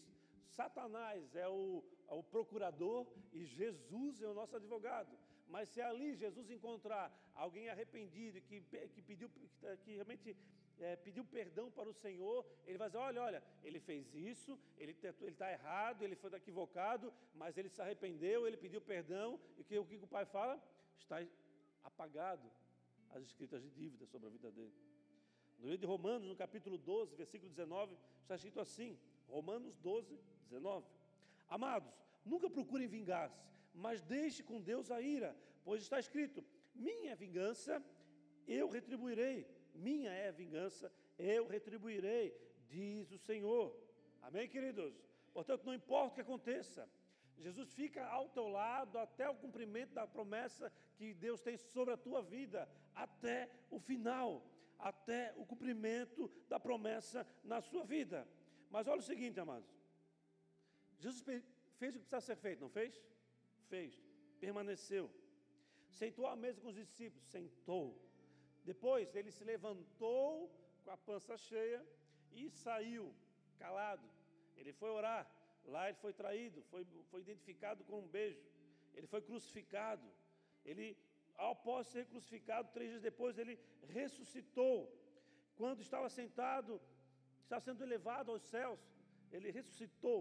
[0.48, 1.84] Satanás é o,
[2.16, 5.18] o procurador e Jesus é o nosso advogado.
[5.48, 8.62] Mas se ali Jesus encontrar alguém arrependido que,
[8.94, 9.30] que pediu
[9.84, 10.36] que realmente
[10.80, 14.96] é, pediu perdão para o Senhor, ele vai dizer: olha, olha, ele fez isso, ele
[15.28, 19.86] está errado, ele foi equivocado, mas ele se arrependeu, ele pediu perdão, e que, o
[19.86, 20.62] que o pai fala?
[21.00, 21.18] Está
[21.84, 22.50] apagado
[23.12, 24.74] as escritas de dívida sobre a vida dele.
[25.60, 28.98] No livro de Romanos, no capítulo 12, versículo 19, está escrito assim:
[29.28, 30.18] Romanos 12,
[30.50, 30.86] 19.
[31.58, 31.94] Amados,
[32.32, 33.40] nunca procurem vingar-se,
[33.86, 35.32] mas deixe com Deus a ira,
[35.64, 37.74] pois está escrito: Minha vingança
[38.48, 39.38] eu retribuirei
[39.76, 42.36] minha é a vingança, eu retribuirei,
[42.68, 43.76] diz o Senhor.
[44.22, 44.94] Amém, queridos?
[45.34, 46.90] Portanto, não importa o que aconteça,
[47.38, 51.98] Jesus fica ao teu lado até o cumprimento da promessa que Deus tem sobre a
[51.98, 54.46] tua vida, até o final,
[54.78, 58.28] até o cumprimento da promessa na sua vida.
[58.70, 59.81] Mas olha o seguinte, amados.
[61.04, 61.22] Jesus
[61.80, 62.94] fez o que precisava ser feito, não fez?
[63.72, 63.94] Fez.
[64.40, 65.06] Permaneceu.
[66.02, 67.86] Sentou à mesa com os discípulos, sentou.
[68.72, 70.30] Depois ele se levantou
[70.84, 71.80] com a pança cheia
[72.40, 73.06] e saiu
[73.58, 74.08] calado.
[74.58, 75.24] Ele foi orar.
[75.74, 78.44] Lá ele foi traído, foi, foi identificado com um beijo.
[78.96, 80.08] Ele foi crucificado.
[80.66, 80.98] Ele,
[81.36, 83.60] após ser crucificado, três dias depois, ele
[84.00, 84.78] ressuscitou.
[85.56, 86.82] Quando estava sentado,
[87.44, 88.80] estava sendo elevado aos céus,
[89.32, 90.20] ele ressuscitou.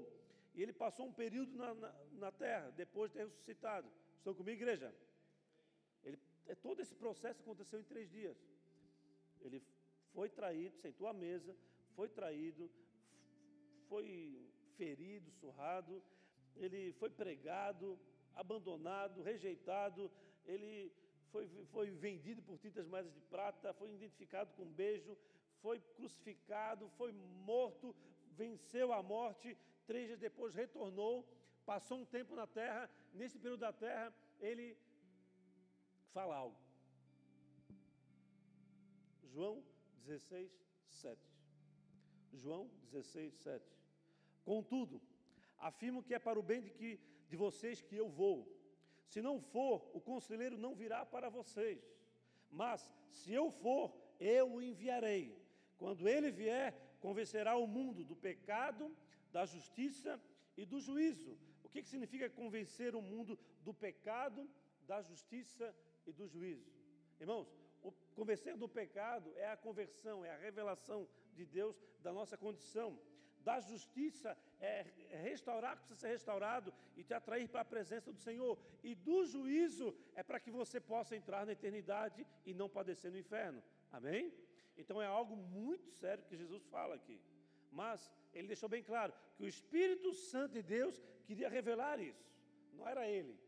[0.54, 3.88] E ele passou um período na, na, na terra, depois de ter ressuscitado.
[4.18, 4.94] Estão comigo, igreja?
[6.50, 8.36] É, todo esse processo aconteceu em três dias.
[9.40, 9.62] Ele
[10.12, 11.56] foi traído, sentou à mesa,
[11.94, 12.68] foi traído,
[13.88, 16.02] foi ferido, surrado,
[16.56, 17.98] ele foi pregado,
[18.34, 20.10] abandonado, rejeitado,
[20.44, 20.92] ele
[21.30, 25.16] foi, foi vendido por tintas moedas de prata, foi identificado com um beijo,
[25.62, 27.94] foi crucificado, foi morto,
[28.32, 29.56] venceu a morte,
[29.90, 31.14] três dias depois retornou,
[31.66, 34.14] passou um tempo na terra, nesse período da terra,
[34.48, 34.66] ele
[36.14, 36.56] fala algo.
[39.32, 39.56] João
[40.04, 40.48] 16,
[40.86, 41.20] 7.
[42.34, 43.64] João 16, 7.
[44.44, 45.02] Contudo,
[45.58, 48.36] afirmo que é para o bem de, que, de vocês que eu vou.
[49.08, 51.82] Se não for, o conselheiro não virá para vocês.
[52.48, 55.36] Mas, se eu for, eu o enviarei.
[55.76, 56.68] Quando ele vier,
[57.00, 58.96] convencerá o mundo do pecado,
[59.32, 60.20] da justiça
[60.56, 61.38] e do juízo.
[61.62, 64.48] O que, que significa convencer o mundo do pecado,
[64.86, 65.74] da justiça
[66.06, 66.70] e do juízo.
[67.20, 67.48] Irmãos,
[67.82, 72.98] o convencer do pecado é a conversão, é a revelação de Deus da nossa condição.
[73.42, 74.84] Da justiça é
[75.22, 78.58] restaurar que precisa ser restaurado e te atrair para a presença do Senhor.
[78.82, 83.18] E do juízo é para que você possa entrar na eternidade e não padecer no
[83.18, 83.62] inferno.
[83.90, 84.32] Amém?
[84.76, 87.18] Então é algo muito sério que Jesus fala aqui.
[87.70, 92.26] Mas ele deixou bem claro que o Espírito Santo de Deus queria revelar isso,
[92.72, 93.38] não era ele.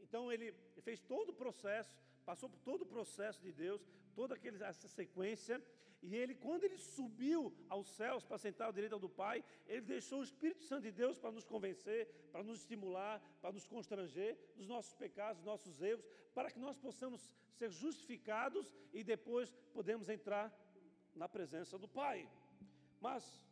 [0.00, 4.62] Então ele fez todo o processo, passou por todo o processo de Deus, toda aquele,
[4.62, 5.60] essa sequência,
[6.02, 10.18] e ele, quando ele subiu aos céus para sentar ao direito do Pai, ele deixou
[10.18, 14.66] o Espírito Santo de Deus para nos convencer, para nos estimular, para nos constranger dos
[14.66, 20.52] nossos pecados, dos nossos erros, para que nós possamos ser justificados e depois podemos entrar
[21.14, 22.28] na presença do Pai.
[23.00, 23.46] Mas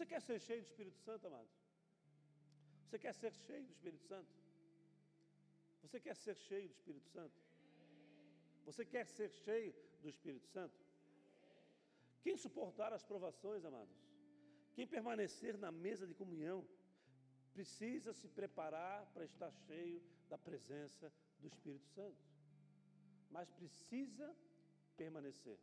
[0.00, 1.50] você quer ser cheio do Espírito Santo, amado?
[2.84, 4.30] Você quer ser cheio do Espírito Santo?
[5.82, 7.38] Você quer ser cheio do Espírito Santo?
[8.64, 10.78] Você quer ser cheio do Espírito Santo?
[12.22, 13.94] Quem suportar as provações, amados,
[14.74, 16.66] quem permanecer na mesa de comunhão,
[17.52, 22.24] precisa se preparar para estar cheio da presença do Espírito Santo.
[23.30, 24.34] Mas precisa
[24.96, 25.58] permanecer.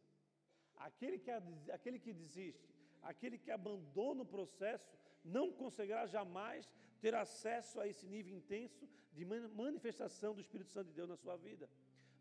[0.76, 1.32] Aquele que,
[1.72, 2.77] aquele que desiste,
[3.12, 6.64] aquele que abandona o processo, não conseguirá jamais
[7.04, 11.38] ter acesso a esse nível intenso de manifestação do Espírito Santo de Deus na sua
[11.38, 11.70] vida.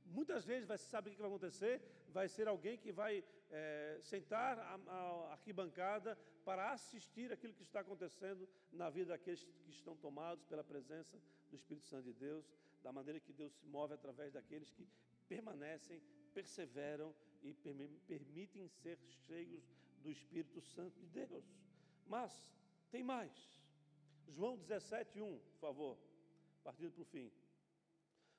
[0.06, 1.82] Muitas vezes, você sabe o que vai acontecer?
[2.18, 8.48] Vai ser alguém que vai é, sentar a, arquibancada para assistir aquilo que está acontecendo
[8.72, 11.18] na vida daqueles que estão tomados pela presença
[11.50, 12.44] do Espírito Santo de Deus,
[12.82, 14.86] da maneira que Deus se move através daqueles que
[15.28, 16.00] permanecem,
[16.32, 17.52] perseveram e
[18.06, 19.64] permitem ser cheios
[20.06, 21.44] do Espírito Santo de Deus.
[22.14, 22.32] Mas,
[22.92, 23.34] tem mais.
[24.28, 25.98] João 17, 1, por favor.
[26.62, 27.28] Partindo para o fim.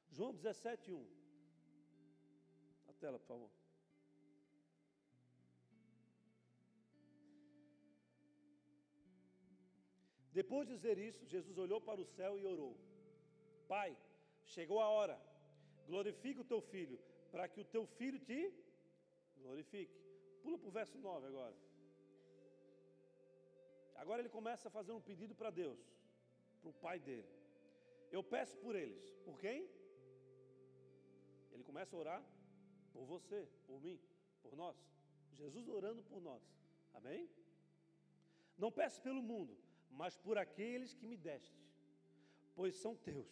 [0.10, 1.06] João 17, 1.
[2.88, 3.52] A tela, por favor.
[10.40, 12.74] Depois de dizer isso, Jesus olhou para o céu e orou:
[13.68, 13.92] Pai,
[14.56, 15.18] chegou a hora.
[15.90, 16.98] glorifica o teu filho,
[17.32, 18.42] para que o teu filho te
[19.42, 20.07] glorifique.
[20.48, 21.56] Pula para o verso 9 agora.
[23.96, 25.82] Agora ele começa a fazer um pedido para Deus,
[26.62, 27.28] para o pai dele.
[28.10, 29.10] Eu peço por eles.
[29.26, 29.70] Por quem?
[31.52, 32.24] Ele começa a orar
[32.94, 34.00] por você, por mim,
[34.42, 34.78] por nós.
[35.34, 36.42] Jesus orando por nós.
[36.94, 37.30] Amém?
[38.58, 39.54] Não peço pelo mundo,
[39.90, 41.62] mas por aqueles que me deste,
[42.56, 43.30] pois são teus.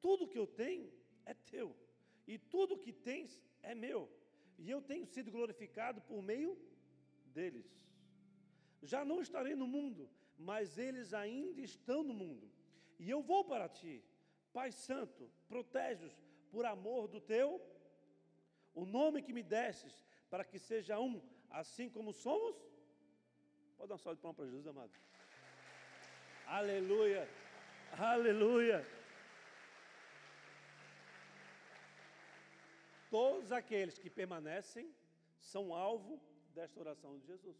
[0.00, 0.92] Tudo que eu tenho
[1.26, 1.76] é teu,
[2.24, 4.08] e tudo que tens é meu,
[4.62, 6.50] e eu tenho sido glorificado por meio
[7.36, 7.68] deles.
[8.82, 10.02] Já não estarei no mundo,
[10.38, 12.46] mas eles ainda estão no mundo.
[12.98, 14.04] E eu vou para ti,
[14.52, 16.14] Pai Santo, protege-os
[16.50, 17.48] por amor do teu,
[18.74, 22.54] o nome que me destes, para que seja um, assim como somos.
[23.78, 24.92] Pode dar um salve de palmas para Jesus, amado.
[26.46, 27.26] Aleluia,
[27.96, 28.99] aleluia.
[33.10, 34.94] Todos aqueles que permanecem
[35.40, 36.20] são alvo
[36.54, 37.56] desta oração de Jesus.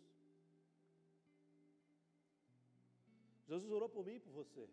[3.49, 4.69] Jesus orou por mim e por você.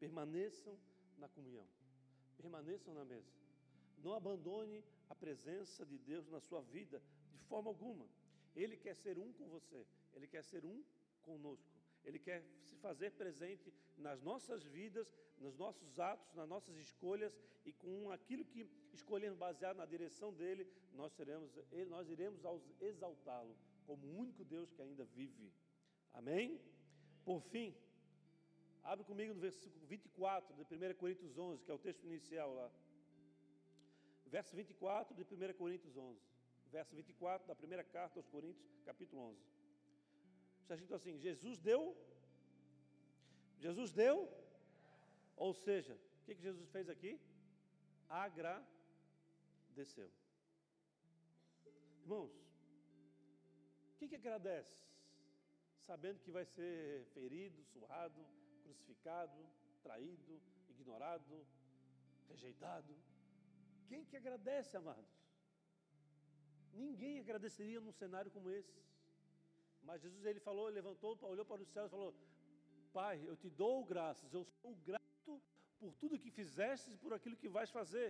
[0.00, 0.78] Permaneçam
[1.18, 1.66] na comunhão,
[2.38, 3.30] permaneçam na mesa.
[4.02, 8.06] Não abandone a presença de Deus na sua vida de forma alguma.
[8.54, 10.82] Ele quer ser um com você, ele quer ser um
[11.22, 11.75] conosco.
[12.06, 17.72] Ele quer se fazer presente nas nossas vidas, nos nossos atos, nas nossas escolhas e
[17.72, 21.50] com aquilo que escolhemos baseado na direção dele, nós seremos,
[21.88, 22.40] nós iremos
[22.80, 25.52] exaltá-lo como o único Deus que ainda vive.
[26.12, 26.60] Amém?
[27.24, 27.74] Por fim,
[28.84, 32.70] abre comigo no versículo 24 de 1 Coríntios 11, que é o texto inicial lá.
[34.26, 36.20] Verso 24 de 1 Coríntios 11.
[36.70, 39.55] Verso 24 da primeira carta aos Coríntios, capítulo 11.
[40.66, 41.82] Está escrito assim: Jesus deu.
[43.64, 44.16] Jesus deu.
[45.36, 47.12] Ou seja, o que, que Jesus fez aqui?
[48.08, 48.66] Agradeceu.
[52.02, 52.32] Irmãos,
[53.92, 54.86] o que, que agradece?
[55.86, 58.20] sabendo que vai ser ferido, surrado,
[58.64, 59.40] crucificado,
[59.84, 61.46] traído, ignorado,
[62.28, 62.92] rejeitado.
[63.88, 65.14] Quem que agradece, amados?
[66.72, 68.76] Ninguém agradeceria num cenário como esse.
[69.86, 72.14] Mas Jesus ele falou, levantou, olhou para os céus e falou:
[72.92, 75.32] Pai, eu te dou graças, eu sou grato
[75.80, 78.08] por tudo que fizeste e por aquilo que vais fazer.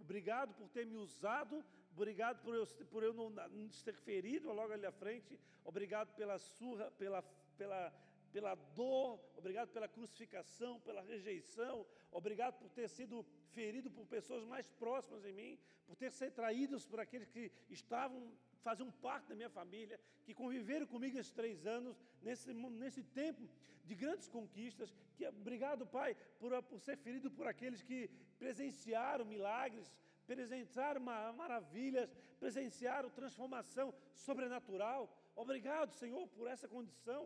[0.00, 1.64] Obrigado por ter me usado
[1.98, 5.36] Obrigado por eu, por eu não, não ter ferido logo ali à frente.
[5.64, 7.22] Obrigado pela surra, pela,
[7.56, 7.92] pela,
[8.32, 9.18] pela dor.
[9.36, 11.84] Obrigado pela crucificação, pela rejeição.
[12.12, 16.86] Obrigado por ter sido ferido por pessoas mais próximas de mim, por ter sido traídos
[16.86, 18.32] por aqueles que estavam
[18.68, 22.52] faziam parte da minha família, que conviveram comigo esses três anos, nesse,
[22.82, 23.44] nesse tempo
[23.88, 24.88] de grandes conquistas.
[25.16, 28.00] Que, obrigado, Pai, por, por ser ferido por aqueles que
[28.42, 29.88] presenciaram milagres,
[30.26, 31.00] presenciaram
[31.42, 32.10] maravilhas,
[32.42, 33.88] presenciaram transformação
[34.26, 35.00] sobrenatural.
[35.44, 37.22] Obrigado, Senhor, por essa condição.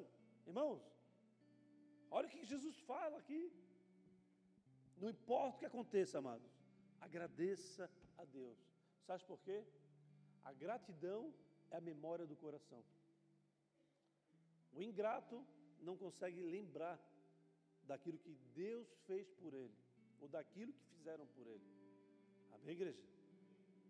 [0.46, 0.80] Irmãos,
[2.16, 3.42] olha o que Jesus fala aqui.
[5.02, 6.52] Não importa o que aconteça, amados,
[7.00, 8.60] agradeça a Deus.
[9.06, 9.58] Sabe por quê?
[10.44, 11.32] A gratidão
[11.70, 12.82] é a memória do coração.
[14.72, 15.44] O ingrato
[15.80, 16.98] não consegue lembrar
[17.84, 19.74] daquilo que Deus fez por ele,
[20.20, 21.66] ou daquilo que fizeram por ele.
[22.52, 23.02] Amém, igreja?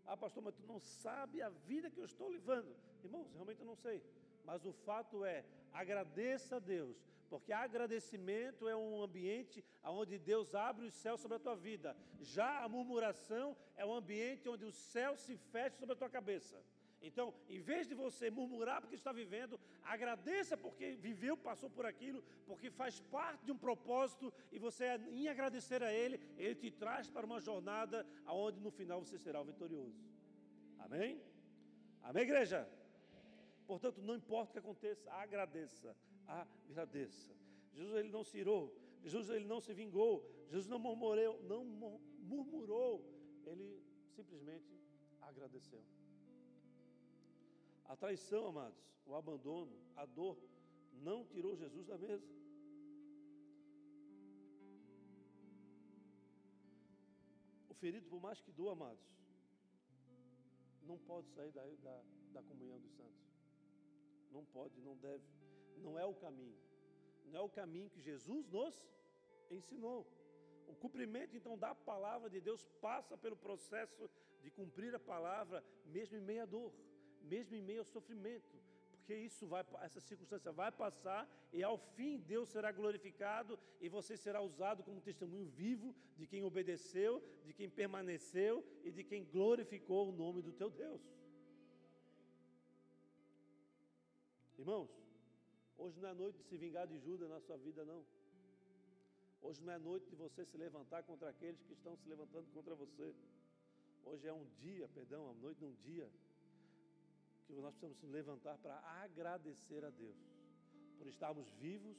[0.06, 2.74] Ah, pastor, mas tu não sabe a vida que eu estou levando.
[3.04, 4.02] Irmãos, realmente eu não sei.
[4.44, 6.96] Mas o fato é, agradeça a Deus,
[7.32, 11.96] porque agradecimento é um ambiente onde Deus abre os céus sobre a tua vida.
[12.20, 16.62] Já a murmuração é um ambiente onde o céu se fecha sobre a tua cabeça.
[17.00, 22.22] Então, em vez de você murmurar porque está vivendo, agradeça porque viveu, passou por aquilo,
[22.46, 27.08] porque faz parte de um propósito e você, em agradecer a Ele, Ele te traz
[27.08, 30.04] para uma jornada onde no final você será o vitorioso.
[30.80, 31.18] Amém?
[32.02, 32.68] Amém, igreja?
[33.66, 37.34] Portanto, não importa o que aconteça, agradeça, agradeça.
[37.74, 41.64] Jesus ele não se irou, Jesus ele não se vingou, Jesus não murmurou, não
[42.20, 43.04] murmurou,
[43.46, 43.82] ele
[44.14, 44.78] simplesmente
[45.20, 45.82] agradeceu.
[47.86, 50.38] A traição, amados, o abandono, a dor,
[51.02, 52.26] não tirou Jesus da mesa.
[57.68, 59.12] O ferido, por mais que doa, amados,
[60.82, 62.02] não pode sair da, da,
[62.34, 63.22] da comunhão dos santos.
[64.30, 65.24] Não pode, não deve.
[65.78, 66.58] Não é o caminho.
[67.26, 68.74] Não é o caminho que Jesus nos
[69.50, 70.06] ensinou.
[70.66, 74.08] O cumprimento, então, da palavra de Deus passa pelo processo
[74.42, 76.72] de cumprir a palavra, mesmo em meia dor
[77.24, 78.56] mesmo em meio ao sofrimento,
[78.90, 84.16] porque isso vai, essa circunstância vai passar e ao fim Deus será glorificado e você
[84.16, 90.08] será usado como testemunho vivo de quem obedeceu, de quem permaneceu e de quem glorificou
[90.08, 91.02] o nome do teu Deus.
[94.56, 94.90] Irmãos,
[95.82, 98.04] hoje não é noite de se vingar de Judas na sua vida, não.
[99.40, 102.74] Hoje não é noite de você se levantar contra aqueles que estão se levantando contra
[102.74, 103.12] você.
[104.04, 106.08] Hoje é um dia, perdão, a noite não um dia
[107.46, 110.16] que nós precisamos nos levantar para agradecer a Deus
[110.98, 111.98] por estarmos vivos,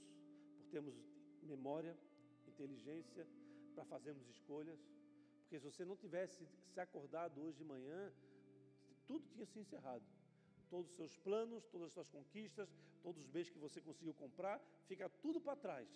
[0.58, 0.96] por termos
[1.42, 1.98] memória,
[2.48, 3.28] inteligência,
[3.76, 4.80] para fazermos escolhas.
[5.42, 8.12] Porque se você não tivesse se acordado hoje de manhã,
[9.06, 10.06] tudo tinha se encerrado.
[10.70, 12.70] Todos os seus planos, todas as suas conquistas,
[13.04, 15.90] todos os bens que você conseguiu comprar, fica tudo para trás.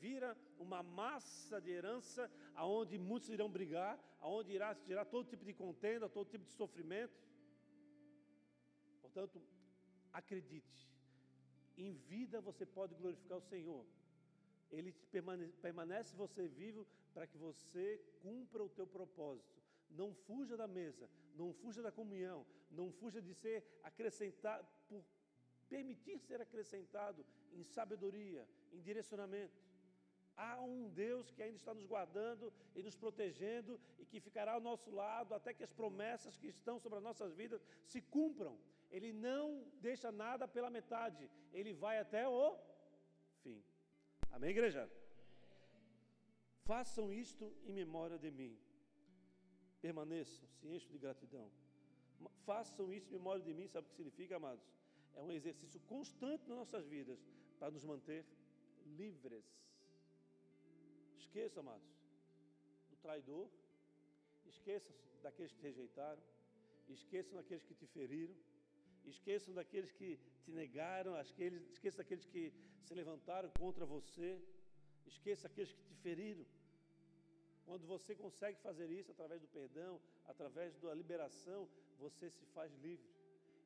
[0.00, 5.52] Vira uma massa de herança aonde muitos irão brigar, aonde irá gerar todo tipo de
[5.52, 7.18] contenda, todo tipo de sofrimento.
[9.02, 9.40] Portanto,
[10.12, 10.90] acredite,
[11.76, 13.84] em vida você pode glorificar o Senhor.
[14.70, 19.62] Ele permanece, permanece você vivo para que você cumpra o teu propósito.
[19.90, 25.04] Não fuja da mesa, não fuja da comunhão, não fuja de ser acrescentado, por
[25.68, 29.62] permitir ser acrescentado em sabedoria, em direcionamento.
[30.36, 34.60] Há um Deus que ainda está nos guardando e nos protegendo e que ficará ao
[34.60, 38.58] nosso lado até que as promessas que estão sobre as nossas vidas se cumpram.
[38.90, 42.58] Ele não deixa nada pela metade, ele vai até o
[43.42, 43.62] fim.
[44.30, 44.90] Amém, igreja?
[46.64, 48.58] Façam isto em memória de mim.
[49.80, 51.50] Permaneçam, se enchem de gratidão.
[52.44, 54.64] Façam isso em memória de mim, sabe o que significa, amados?
[55.16, 57.18] É um exercício constante nas nossas vidas
[57.58, 58.24] para nos manter
[58.86, 59.44] livres.
[61.18, 61.88] Esqueça, amados,
[62.90, 63.48] do traidor,
[64.46, 64.92] esqueça
[65.22, 66.22] daqueles que te rejeitaram,
[66.88, 68.36] esqueçam daqueles que te feriram,
[69.06, 72.52] Esqueçam daqueles que te negaram, esqueçam daqueles que
[72.82, 74.40] se levantaram contra você.
[75.06, 76.44] Esqueça aqueles que te feriram.
[77.66, 83.06] Quando você consegue fazer isso através do perdão, através da liberação, você se faz livre.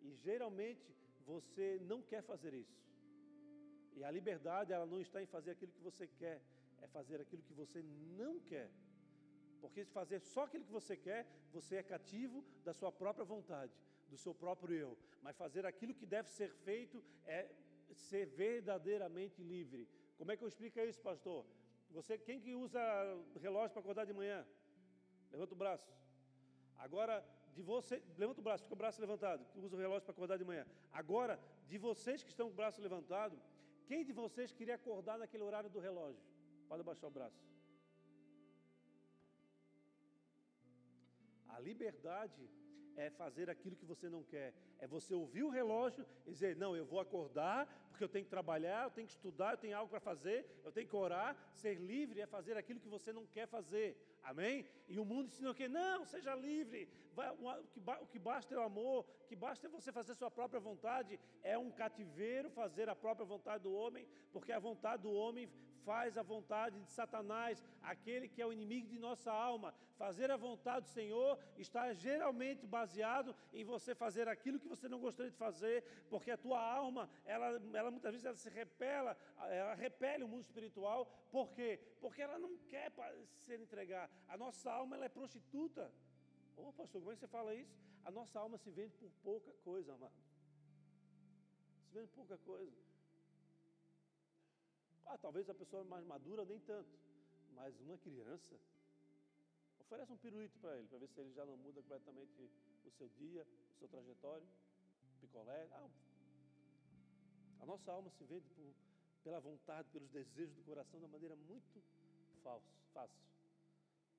[0.02, 0.94] E geralmente
[1.32, 2.78] você não quer fazer isso.
[3.96, 6.38] E a liberdade, ela não está em fazer aquilo que você quer,
[6.84, 7.80] é fazer aquilo que você
[8.20, 8.68] não quer.
[9.62, 11.22] Porque se fazer só aquilo que você quer,
[11.56, 13.74] você é cativo da sua própria vontade
[14.12, 17.40] do seu próprio eu, mas fazer aquilo que deve ser feito é
[18.08, 19.82] ser verdadeiramente livre.
[20.16, 21.44] Como é que eu explico isso, pastor?
[21.90, 22.80] Você, quem que usa
[23.40, 24.46] relógio para acordar de manhã?
[25.30, 25.90] Levanta o braço.
[26.76, 27.24] Agora,
[27.58, 30.46] de você, levanta o braço, fica o braço levantado, usa o relógio para acordar de
[30.50, 30.64] manhã.
[31.00, 31.34] Agora,
[31.70, 33.36] de vocês que estão com o braço levantado,
[33.88, 36.22] quem de vocês queria acordar naquele horário do relógio?
[36.68, 37.40] Pode abaixar o braço.
[41.54, 42.44] A liberdade
[42.98, 44.52] é fazer aquilo que você não quer.
[44.78, 48.30] É você ouvir o relógio e dizer: Não, eu vou acordar, porque eu tenho que
[48.30, 51.36] trabalhar, eu tenho que estudar, eu tenho algo para fazer, eu tenho que orar.
[51.52, 53.96] Ser livre é fazer aquilo que você não quer fazer.
[54.22, 54.66] Amém?
[54.88, 55.68] E o mundo ensina o quê?
[55.68, 56.88] Não, seja livre.
[57.72, 60.60] Que, o que basta é o amor, o que basta é você fazer sua própria
[60.60, 61.18] vontade.
[61.42, 65.50] É um cativeiro fazer a própria vontade do homem, porque a vontade do homem
[65.88, 69.70] faz a vontade de Satanás, aquele que é o inimigo de nossa alma.
[69.96, 75.00] Fazer a vontade do Senhor está geralmente baseado em você fazer aquilo que você não
[75.06, 75.76] gostaria de fazer,
[76.10, 77.48] porque a tua alma, ela,
[77.80, 79.16] ela muitas vezes ela se repela,
[79.60, 81.06] ela repele o mundo espiritual.
[81.30, 81.80] Por quê?
[82.02, 82.92] Porque ela não quer
[83.46, 84.10] ser entregar.
[84.28, 85.90] A nossa alma ela é prostituta.
[86.54, 87.74] Ô oh, pastor, como é que você fala isso?
[88.04, 90.12] A nossa alma se vende por pouca coisa, amado.
[91.86, 92.87] Se vende por pouca coisa.
[95.10, 96.90] Ah, talvez a pessoa mais madura nem tanto,
[97.54, 98.54] mas uma criança,
[99.80, 102.50] oferece um pirulito para ele, para ver se ele já não muda completamente
[102.84, 103.42] o seu dia,
[103.74, 104.46] o seu trajetório,
[105.18, 105.66] picolé.
[105.72, 105.88] Ah,
[107.60, 108.74] a nossa alma se vende por,
[109.24, 111.82] pela vontade, pelos desejos do coração, da maneira muito
[112.42, 113.28] falso, fácil.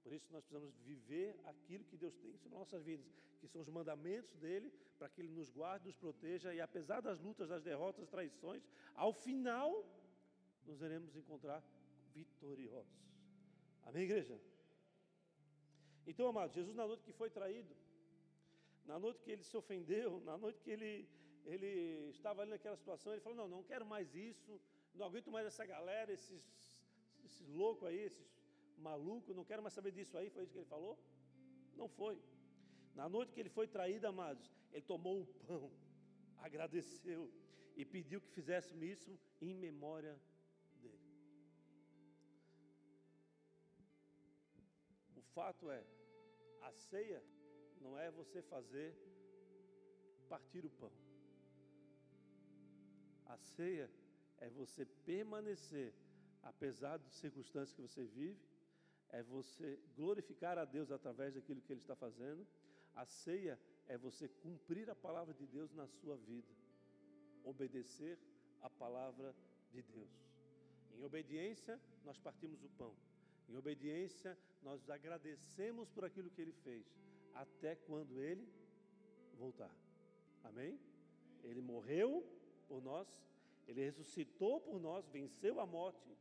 [0.01, 3.05] Por isso nós precisamos viver aquilo que Deus tem sobre nossas vidas,
[3.39, 7.19] que são os mandamentos dele, para que ele nos guarde, nos proteja e apesar das
[7.19, 9.85] lutas, das derrotas, das traições, ao final
[10.65, 11.63] nos iremos encontrar
[12.13, 12.99] vitoriosos.
[13.83, 14.39] Amém, igreja?
[16.05, 17.75] Então, amados, Jesus, na noite que foi traído,
[18.85, 21.07] na noite que ele se ofendeu, na noite que ele,
[21.45, 24.59] ele estava ali naquela situação, ele falou: Não, não quero mais isso,
[24.95, 26.43] não aguento mais essa galera, esses,
[27.23, 28.27] esses loucos aí, esses
[28.77, 30.29] malucos, não quero mais saber disso aí.
[30.29, 30.97] Foi isso que ele falou?
[31.75, 32.19] Não foi.
[32.95, 35.71] Na noite que ele foi traído, amados, ele tomou o pão,
[36.37, 37.31] agradeceu
[37.75, 40.19] e pediu que fizéssemos isso em memória
[45.33, 45.83] fato é,
[46.61, 47.21] a ceia
[47.81, 48.95] não é você fazer
[50.27, 50.91] partir o pão.
[53.25, 53.89] A ceia
[54.39, 55.93] é você permanecer,
[56.43, 58.39] apesar das circunstâncias que você vive,
[59.09, 62.45] é você glorificar a Deus através daquilo que Ele está fazendo.
[62.95, 66.53] A ceia é você cumprir a palavra de Deus na sua vida,
[67.43, 68.19] obedecer
[68.61, 69.35] a palavra
[69.71, 70.11] de Deus.
[70.93, 72.93] Em obediência, nós partimos o pão.
[73.49, 76.85] Em obediência, nós agradecemos por aquilo que Ele fez,
[77.33, 78.47] até quando Ele
[79.33, 79.75] voltar.
[80.43, 80.79] Amém?
[81.43, 82.23] Ele morreu
[82.67, 83.07] por nós,
[83.67, 86.15] Ele ressuscitou por nós, venceu a morte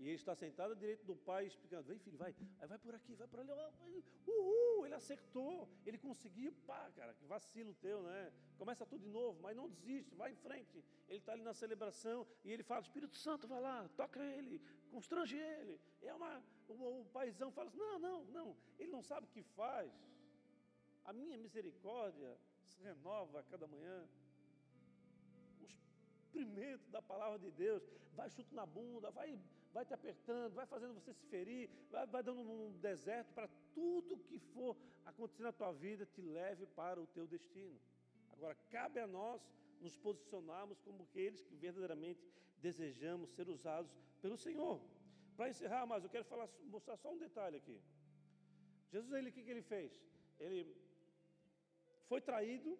[0.00, 2.34] e ele está sentado à direita do pai, explicando: vem, filho, vai,
[2.66, 4.02] vai por aqui, vai por ali.
[4.26, 6.54] Uhul, ele acertou, ele conseguiu.
[6.66, 8.32] Pá, cara, que vacilo teu, né?
[8.56, 10.82] Começa tudo de novo, mas não desiste, vai em frente.
[11.06, 14.58] Ele está ali na celebração e ele fala: Espírito Santo, vai lá, toca ele,
[14.90, 15.78] constrange ele.
[16.00, 19.42] É uma, o, o paizão fala assim: não, não, não, ele não sabe o que
[19.42, 19.92] faz.
[21.04, 24.08] A minha misericórdia se renova a cada manhã
[25.60, 27.82] O experimento da palavra de Deus,
[28.14, 29.38] vai chute na bunda, vai
[29.72, 34.18] vai te apertando, vai fazendo você se ferir, vai, vai dando um deserto para tudo
[34.18, 37.78] que for acontecer na tua vida te leve para o teu destino.
[38.32, 39.40] Agora, cabe a nós
[39.80, 42.20] nos posicionarmos como aqueles que verdadeiramente
[42.60, 44.80] desejamos ser usados pelo Senhor.
[45.36, 47.80] Para encerrar, mas eu quero falar, mostrar só um detalhe aqui.
[48.90, 49.92] Jesus, ele, o que, que ele fez?
[50.38, 50.76] Ele
[52.08, 52.78] foi traído,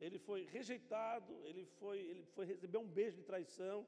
[0.00, 3.86] ele foi rejeitado, ele foi, ele foi receber um beijo de traição,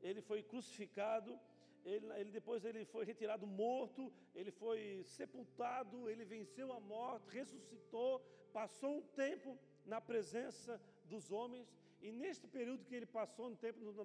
[0.00, 1.38] ele foi crucificado,
[1.84, 8.20] ele, ele, depois ele foi retirado morto, ele foi sepultado, ele venceu a morte, ressuscitou,
[8.52, 11.68] passou um tempo na presença dos homens,
[12.00, 14.04] e neste período que ele passou no tempo, no,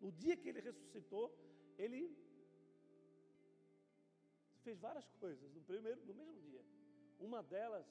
[0.00, 1.32] no, dia que ele ressuscitou,
[1.78, 2.16] ele
[4.62, 6.64] fez várias coisas no primeiro, no mesmo dia.
[7.18, 7.86] Uma delas,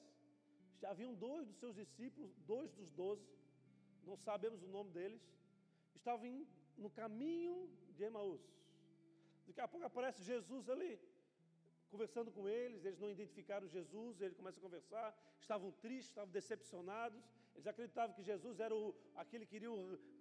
[0.80, 3.26] já haviam dois dos seus discípulos, dois dos doze,
[4.04, 5.22] não sabemos o nome deles,
[5.94, 6.46] estavam
[6.76, 8.42] no caminho de Emaús.
[9.46, 10.98] Daqui a pouco aparece Jesus ali,
[11.94, 17.22] conversando com eles, eles não identificaram Jesus, ele começa a conversar, estavam tristes, estavam decepcionados,
[17.54, 19.70] eles acreditavam que Jesus era o, aquele que queria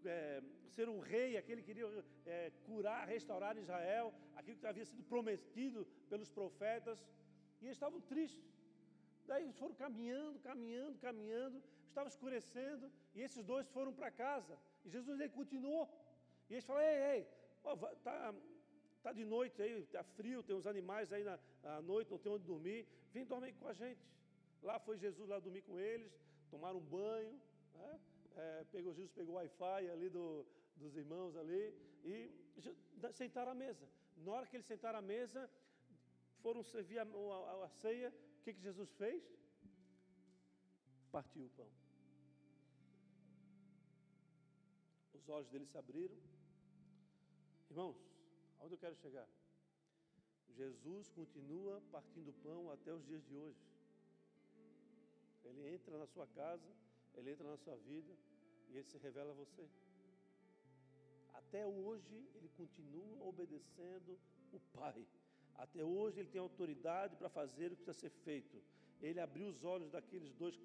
[0.06, 0.44] é,
[0.76, 5.80] ser um rei, aquele que queria é, curar, restaurar Israel, aquilo que havia sido prometido
[6.12, 7.04] pelos profetas,
[7.60, 8.54] e eles estavam tristes.
[9.26, 14.56] Daí eles foram caminhando, caminhando, caminhando, estava escurecendo, e esses dois foram para casa,
[14.86, 15.90] e Jesus ele continuou,
[16.50, 17.28] e eles falaram, ei, ei,
[17.98, 18.36] está
[19.04, 22.32] Está de noite aí, está frio, tem uns animais aí na, à noite, não tem
[22.32, 22.88] onde dormir.
[23.12, 24.00] Vem dormir com a gente.
[24.62, 26.10] Lá foi Jesus lá dormir com eles,
[26.50, 27.38] tomaram um banho.
[27.74, 28.00] Né?
[28.38, 30.46] É, pegou, Jesus pegou o Wi-Fi ali do,
[30.78, 31.76] dos irmãos ali
[32.06, 32.32] e
[33.12, 33.86] sentaram à mesa.
[34.16, 35.50] Na hora que eles sentaram à mesa,
[36.42, 38.10] foram servir a, a, a ceia.
[38.40, 39.22] O que, que Jesus fez?
[41.12, 41.70] Partiu o pão.
[45.14, 46.16] Os olhos deles se abriram.
[47.70, 48.13] Irmãos,
[48.64, 49.28] Onde eu quero chegar?
[50.58, 53.60] Jesus continua partindo pão até os dias de hoje.
[55.44, 56.70] Ele entra na sua casa,
[57.16, 58.14] ele entra na sua vida
[58.70, 59.68] e ele se revela a você.
[61.34, 64.18] Até hoje ele continua obedecendo
[64.54, 65.06] o Pai.
[65.56, 68.64] Até hoje ele tem autoridade para fazer o que precisa ser feito.
[69.02, 70.58] Ele abriu os olhos daqueles dois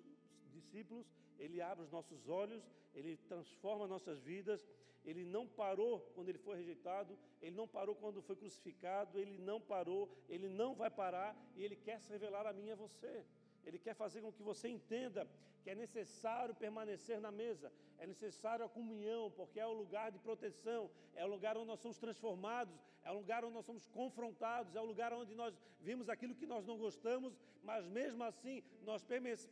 [0.53, 2.62] discípulos, ele abre os nossos olhos,
[2.94, 4.64] ele transforma nossas vidas
[5.09, 9.59] ele não parou quando ele foi rejeitado, ele não parou quando foi crucificado, ele não
[9.59, 13.25] parou, ele não vai parar e ele quer se revelar a mim e a você.
[13.65, 15.27] Ele quer fazer com que você entenda
[15.63, 20.19] que é necessário permanecer na mesa, é necessário a comunhão, porque é o lugar de
[20.19, 24.77] proteção, é o lugar onde nós somos transformados, é o lugar onde nós somos confrontados,
[24.77, 27.33] é o lugar onde nós vimos aquilo que nós não gostamos,
[27.63, 29.03] mas mesmo assim nós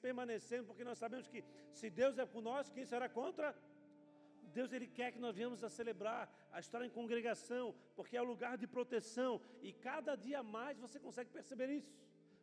[0.02, 1.42] permanecemos, porque nós sabemos que
[1.72, 3.56] se Deus é por nós, quem será contra?
[4.58, 6.22] Deus ele quer que nós venhamos a celebrar,
[6.56, 7.64] a estar em congregação,
[7.96, 9.32] porque é o lugar de proteção
[9.66, 11.94] e cada dia mais você consegue perceber isso.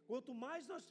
[0.09, 0.84] Quanto mais nós,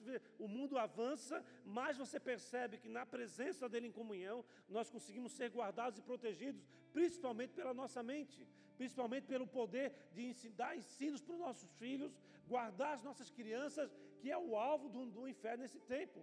[0.45, 1.37] o mundo avança,
[1.79, 4.39] mais você percebe que na presença dele em comunhão,
[4.77, 8.41] nós conseguimos ser guardados e protegidos, principalmente pela nossa mente,
[8.81, 12.18] principalmente pelo poder de dar ensinos para os nossos filhos,
[12.49, 16.20] guardar as nossas crianças, que é o alvo do, do inferno nesse tempo.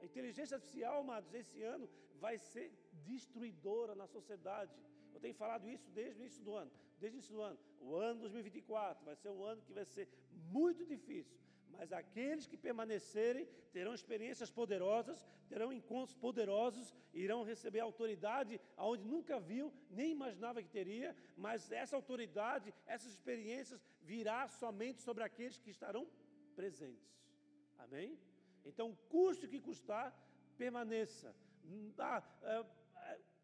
[0.00, 1.88] A inteligência artificial, amados, esse ano
[2.24, 2.66] vai ser
[3.04, 4.72] destruidora na sociedade.
[5.14, 6.70] Eu tenho falado isso desde o início do ano.
[6.98, 7.58] Desde o início do ano.
[7.80, 10.08] O ano 2024 vai ser um ano que vai ser
[10.50, 11.38] muito difícil.
[11.70, 19.40] Mas aqueles que permanecerem terão experiências poderosas, terão encontros poderosos, irão receber autoridade aonde nunca
[19.40, 25.70] viu, nem imaginava que teria, mas essa autoridade, essas experiências virá somente sobre aqueles que
[25.70, 26.06] estarão
[26.54, 27.10] presentes.
[27.78, 28.18] Amém?
[28.64, 30.14] Então, custe o que custar,
[30.56, 31.34] permaneça.
[31.98, 32.64] Ah, é,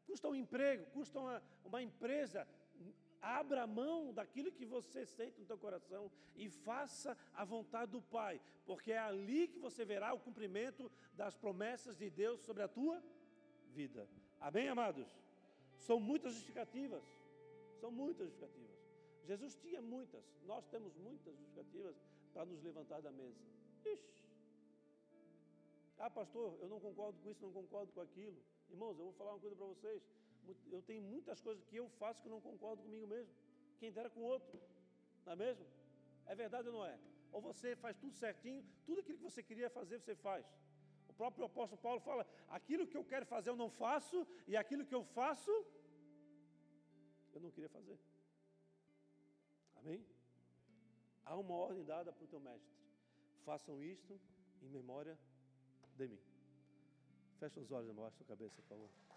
[0.08, 2.40] custa um emprego, custa uma, uma empresa.
[3.20, 8.40] Abra mão daquilo que você sente no teu coração e faça a vontade do Pai,
[8.64, 13.02] porque é ali que você verá o cumprimento das promessas de Deus sobre a tua
[13.78, 14.08] vida.
[14.40, 15.08] Amém, amados?
[15.88, 17.04] São muitas justificativas.
[17.80, 18.78] São muitas justificativas.
[19.30, 21.96] Jesus tinha muitas, nós temos muitas justificativas
[22.32, 23.38] para nos levantar da mesa.
[23.84, 24.24] Ixi.
[25.98, 28.40] Ah, pastor, eu não concordo com isso, não concordo com aquilo.
[28.70, 30.02] Irmãos, eu vou falar uma coisa para vocês.
[30.70, 33.32] Eu tenho muitas coisas que eu faço que não concordo comigo mesmo.
[33.78, 34.60] Quem dera com o outro.
[35.24, 35.66] Não é mesmo?
[36.26, 36.98] É verdade ou não é?
[37.32, 40.46] Ou você faz tudo certinho, tudo aquilo que você queria fazer, você faz.
[41.08, 44.86] O próprio apóstolo Paulo fala: aquilo que eu quero fazer eu não faço, e aquilo
[44.86, 45.52] que eu faço,
[47.34, 47.98] eu não queria fazer.
[49.76, 50.04] Amém?
[51.24, 52.74] Há uma ordem dada para o teu mestre:
[53.44, 54.20] façam isto
[54.62, 55.18] em memória
[55.96, 56.27] de mim.
[57.38, 59.07] Fecha os olhos, mostra a cabeça, por favor.